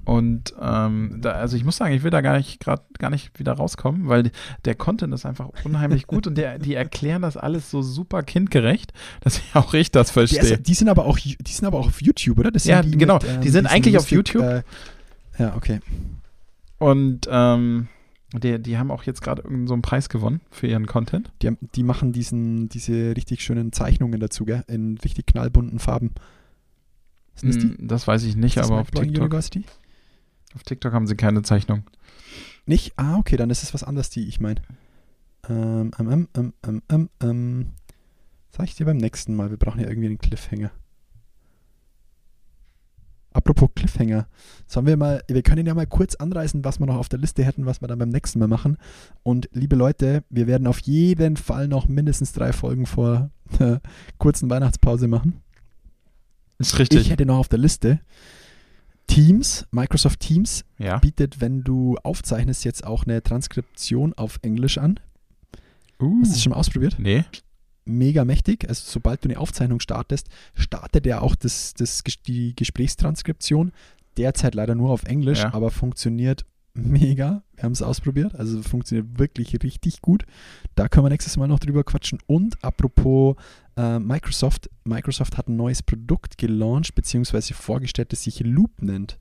[0.06, 3.40] und ähm, da, also ich muss sagen, ich will da gar nicht gerade gar nicht
[3.40, 4.32] wieder rauskommen, weil
[4.64, 8.94] der Content ist einfach unheimlich gut und der, die erklären das alles so super kindgerecht,
[9.22, 10.42] dass ich auch ich das verstehe.
[10.42, 12.52] Ist, die sind aber auch, die sind aber auch auf YouTube, oder?
[12.64, 13.16] ja, die genau.
[13.16, 14.44] Mit, ähm, die sind eigentlich auf YouTube.
[14.44, 14.64] Äh,
[15.40, 15.80] ja, okay.
[16.78, 17.88] Und ähm,
[18.32, 21.32] die, die haben auch jetzt gerade so einen Preis gewonnen für ihren Content.
[21.42, 24.64] Die, haben, die machen diesen, diese richtig schönen Zeichnungen dazu, gell?
[24.68, 26.12] In richtig knallbunten Farben.
[27.42, 29.24] Das, hm, das weiß ich nicht, aber auf TikTok.
[29.24, 29.64] University?
[30.56, 31.84] Auf TikTok haben sie keine Zeichnung.
[32.66, 32.94] Nicht?
[32.96, 34.62] Ah, okay, dann ist es was anderes, die ich meine.
[35.50, 37.66] Ähm, ähm, ähm, ähm, ähm, ähm.
[38.50, 39.50] Sag ich dir beim nächsten Mal.
[39.50, 40.72] Wir brauchen ja irgendwie einen Cliffhanger.
[43.34, 44.28] Apropos Cliffhanger.
[44.66, 47.44] Sollen wir mal, wir können ja mal kurz anreißen, was wir noch auf der Liste
[47.44, 48.78] hätten, was wir dann beim nächsten Mal machen.
[49.24, 53.30] Und liebe Leute, wir werden auf jeden Fall noch mindestens drei Folgen vor
[53.60, 53.82] der
[54.18, 55.42] kurzen Weihnachtspause machen.
[56.60, 57.02] Ist richtig.
[57.02, 58.00] Ich hätte noch auf der Liste
[59.08, 60.98] Teams, Microsoft Teams ja.
[60.98, 65.00] bietet, wenn du aufzeichnest, jetzt auch eine Transkription auf Englisch an.
[66.00, 66.20] Uh.
[66.22, 66.98] Hast du das schon mal ausprobiert?
[67.00, 67.24] Nee.
[67.86, 68.68] Mega mächtig.
[68.68, 73.72] Also sobald du eine Aufzeichnung startest, startet er auch das, das, die Gesprächstranskription.
[74.18, 75.54] Derzeit leider nur auf Englisch, ja.
[75.54, 77.44] aber funktioniert mega.
[77.56, 78.36] Wir haben es ausprobiert.
[78.36, 80.26] Also funktioniert wirklich richtig gut.
[80.74, 82.20] Da können wir nächstes Mal noch drüber quatschen.
[82.26, 83.36] Und apropos
[83.78, 89.20] äh, Microsoft, Microsoft hat ein neues Produkt gelauncht, beziehungsweise vorgestellt, das sich Loop nennt.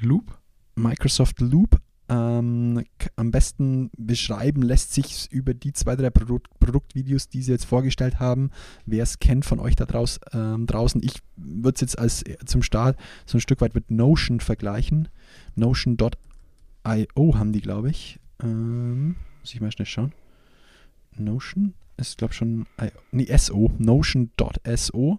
[0.00, 0.38] Loop?
[0.76, 1.80] Microsoft Loop.
[2.08, 2.84] Ähm,
[3.14, 8.18] am besten beschreiben lässt sich über die zwei, drei Produkt Produktvideos, die sie jetzt vorgestellt
[8.18, 8.50] haben.
[8.84, 12.36] Wer es kennt von euch da draus, ähm, draußen, ich würde es jetzt als äh,
[12.46, 15.08] zum Start so ein Stück weit mit Notion vergleichen.
[15.54, 18.18] Notion.io haben die, glaube ich.
[18.42, 20.12] Ähm, muss ich mal schnell schauen.
[21.16, 22.66] Notion ist, glaube ich, schon.
[23.12, 23.70] Nee, SO.
[23.78, 25.18] Notion.so.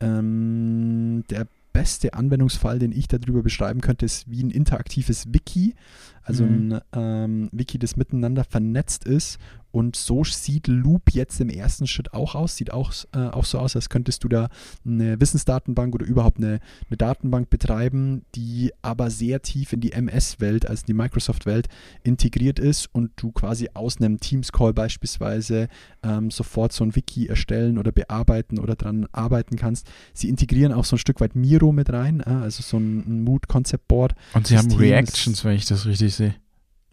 [0.00, 5.74] Ähm, der beste Anwendungsfall, den ich darüber beschreiben könnte, ist wie ein interaktives Wiki.
[6.22, 6.72] Also mhm.
[6.72, 9.38] ein ähm, Wiki, das miteinander vernetzt ist
[9.72, 12.56] und so sieht Loop jetzt im ersten Schritt auch aus.
[12.56, 14.48] Sieht auch, äh, auch so aus, als könntest du da
[14.84, 20.68] eine Wissensdatenbank oder überhaupt eine, eine Datenbank betreiben, die aber sehr tief in die MS-Welt,
[20.68, 21.68] also die Microsoft-Welt,
[22.02, 25.68] integriert ist und du quasi aus einem Teams-Call beispielsweise
[26.02, 29.88] ähm, sofort so ein Wiki erstellen oder bearbeiten oder dran arbeiten kannst.
[30.14, 33.24] Sie integrieren auch so ein Stück weit Miro mit rein, äh, also so ein, ein
[33.24, 34.14] Mood-Concept-Board.
[34.34, 36.34] Und sie haben Reactions, wenn ich das richtig sehe.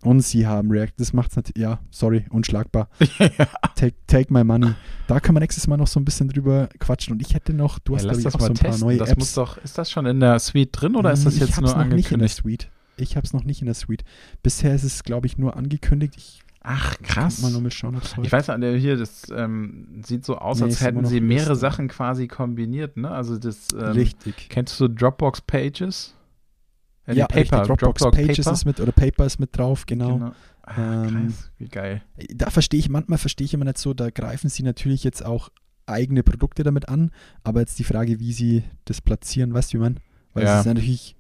[0.04, 0.94] Und sie haben React.
[0.98, 2.90] Das macht es natürlich, ja, sorry, unschlagbar.
[3.76, 4.74] take, take my money.
[5.08, 7.14] Da kann man nächstes Mal noch so ein bisschen drüber quatschen.
[7.14, 8.70] Und ich hätte noch, du hast ja, glaube ich auch so ein testen.
[8.70, 9.20] paar neue das Apps.
[9.20, 11.76] Muss doch, ist das schon in der Suite drin oder ist das hm, jetzt nur
[11.76, 11.96] angekündigt?
[11.96, 12.70] Nicht in der Suite.
[12.98, 14.04] Ich habe es noch nicht in der Suite.
[14.44, 16.16] Bisher ist es, glaube ich, nur angekündigt.
[16.18, 17.42] Ich Ach, krass.
[17.70, 21.56] Schauen, ich weiß nicht, hier, das ähm, sieht so aus, nee, als hätten sie mehrere
[21.56, 23.10] Sachen quasi kombiniert, ne?
[23.10, 24.50] Also das ähm, Richtig.
[24.50, 26.14] Kennst du Dropbox Pages?
[27.08, 28.54] Ja, ja Paper, Dropbox, Dropbox Pages Paper?
[28.54, 30.18] ist mit oder Paper ist mit drauf, genau.
[30.18, 30.32] genau.
[30.64, 32.04] Ah, ähm, wie geil.
[32.34, 35.50] Da verstehe ich, manchmal verstehe ich immer nicht so, da greifen sie natürlich jetzt auch
[35.86, 37.12] eigene Produkte damit an,
[37.44, 40.00] aber jetzt die Frage, wie sie das platzieren, weißt du, wie man?
[40.34, 40.56] Weil ja.
[40.56, 41.16] es ist natürlich,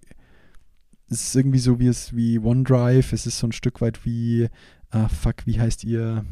[1.09, 4.49] es ist irgendwie so wie es wie OneDrive, es ist so ein Stück weit wie,
[4.89, 6.25] ah fuck, wie heißt ihr?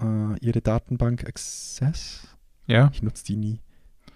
[0.00, 2.28] äh, ihre Datenbank Access.
[2.66, 2.90] Ja.
[2.92, 3.60] Ich nutze die nie.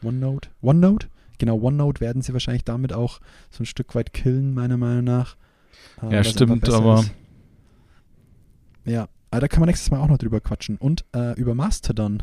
[0.02, 0.50] OneNote.
[0.62, 1.08] OneNote?
[1.38, 3.20] Genau, OneNote werden sie wahrscheinlich damit auch
[3.50, 5.36] so ein Stück weit killen, meiner Meinung nach.
[6.02, 7.00] Äh, ja, stimmt, aber.
[7.00, 7.12] Ist.
[8.84, 10.76] Ja, aber da kann man nächstes Mal auch noch drüber quatschen.
[10.76, 12.22] Und äh, über Mastodon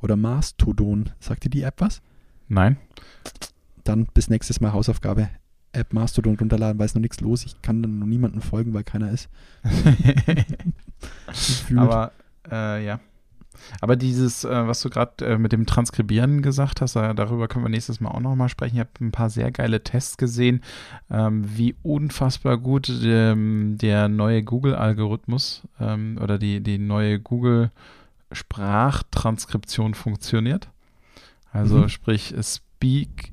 [0.00, 1.10] oder Mastodon.
[1.20, 2.02] Sagt dir die App was?
[2.48, 2.76] Nein.
[3.84, 5.28] Dann bis nächstes Mal Hausaufgabe.
[5.72, 7.46] App Mastodon runterladen, weil es noch nichts los.
[7.46, 9.30] Ich kann dann noch niemandem folgen, weil keiner ist.
[11.76, 12.12] aber
[12.50, 13.00] äh, ja.
[13.80, 17.64] Aber dieses, äh, was du gerade äh, mit dem Transkribieren gesagt hast, äh, darüber können
[17.64, 18.76] wir nächstes Mal auch nochmal sprechen.
[18.76, 20.62] Ich habe ein paar sehr geile Tests gesehen,
[21.10, 30.68] ähm, wie unfassbar gut ähm, der neue Google-Algorithmus ähm, oder die, die neue Google-Sprachtranskription funktioniert.
[31.52, 31.88] Also mhm.
[31.88, 33.32] sprich Speak,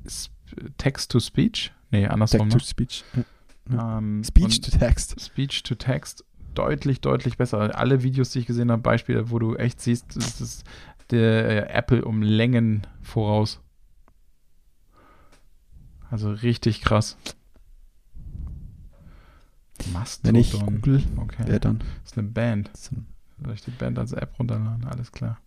[0.78, 1.74] Text-to-Speech.
[1.92, 2.50] Nee, andersrum.
[2.50, 3.04] Text-to-Speech.
[3.14, 3.26] Ne?
[3.72, 5.20] Ähm, Speech to Text.
[5.20, 7.78] Speech to Text deutlich, deutlich besser.
[7.78, 10.64] Alle Videos, die ich gesehen habe, Beispiele, wo du echt siehst, das ist
[11.12, 13.62] der Apple um Längen voraus.
[16.12, 17.18] Also richtig krass.
[19.93, 20.34] Mastodon.
[20.34, 21.43] Wenn ich google, okay.
[21.45, 21.80] wer dann?
[21.80, 22.72] Das ist eine Band.
[22.74, 24.86] Soll ich die Band als App runterladen?
[24.86, 25.39] Alles klar.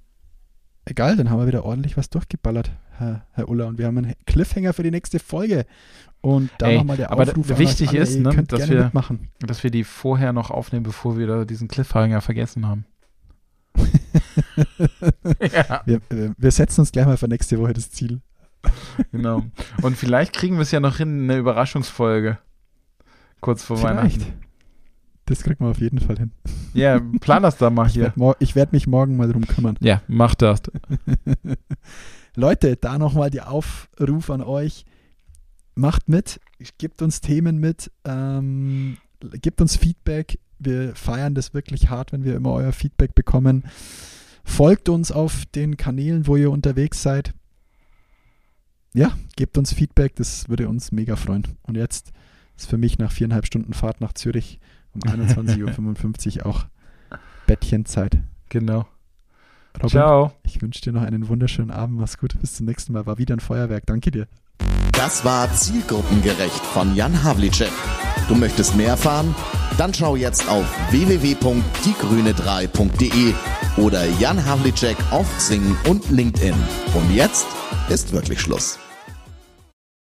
[0.84, 2.72] Egal, dann haben wir wieder ordentlich was durchgeballert,
[3.02, 3.66] Herr, Herr Uller.
[3.66, 5.66] Und wir haben einen Cliffhanger für die nächste Folge.
[6.20, 7.50] Und da nochmal der Aufruf.
[7.50, 8.92] Aber wichtig alle, ist, ne, dass, wir,
[9.40, 12.84] dass wir die vorher noch aufnehmen, bevor wir diesen Cliffhanger vergessen haben.
[15.40, 15.82] ja.
[15.84, 16.00] wir,
[16.36, 18.20] wir setzen uns gleich mal für nächste Woche das Ziel.
[19.10, 19.42] genau.
[19.82, 22.38] Und vielleicht kriegen wir es ja noch hin, eine Überraschungsfolge.
[23.40, 24.20] Kurz vor vielleicht.
[24.20, 24.42] Weihnachten.
[25.26, 26.32] Das kriegen wir auf jeden Fall hin.
[26.74, 28.12] Ja, plan das da mal hier.
[28.38, 29.76] Ich werde werd mich morgen mal drum kümmern.
[29.80, 30.62] Ja, mach das.
[32.34, 34.84] Leute, da nochmal der Aufruf an euch
[35.74, 36.40] macht mit,
[36.78, 38.98] gebt uns Themen mit, ähm,
[39.40, 40.38] gebt uns Feedback.
[40.58, 43.64] Wir feiern das wirklich hart, wenn wir immer euer Feedback bekommen.
[44.44, 47.34] Folgt uns auf den Kanälen, wo ihr unterwegs seid.
[48.94, 51.48] Ja, gebt uns Feedback, das würde uns mega freuen.
[51.62, 52.12] Und jetzt
[52.56, 54.60] ist für mich nach viereinhalb Stunden Fahrt nach Zürich
[54.92, 56.66] um 21.55 Uhr auch
[57.46, 58.18] Bettchenzeit.
[58.48, 58.86] Genau.
[59.76, 60.32] Robin, Ciao.
[60.44, 61.98] Ich wünsche dir noch einen wunderschönen Abend.
[61.98, 62.34] Mach's gut.
[62.40, 63.06] Bis zum nächsten Mal.
[63.06, 63.86] War wieder ein Feuerwerk.
[63.86, 64.26] Danke dir.
[64.92, 67.72] Das war Zielgruppengerecht von Jan Havlicek.
[68.28, 69.34] Du möchtest mehr erfahren?
[69.78, 73.32] Dann schau jetzt auf www.diegrüne3.de
[73.78, 76.54] oder Jan Havlicek auf Xing und LinkedIn.
[76.94, 77.46] Und jetzt
[77.88, 78.78] ist wirklich Schluss.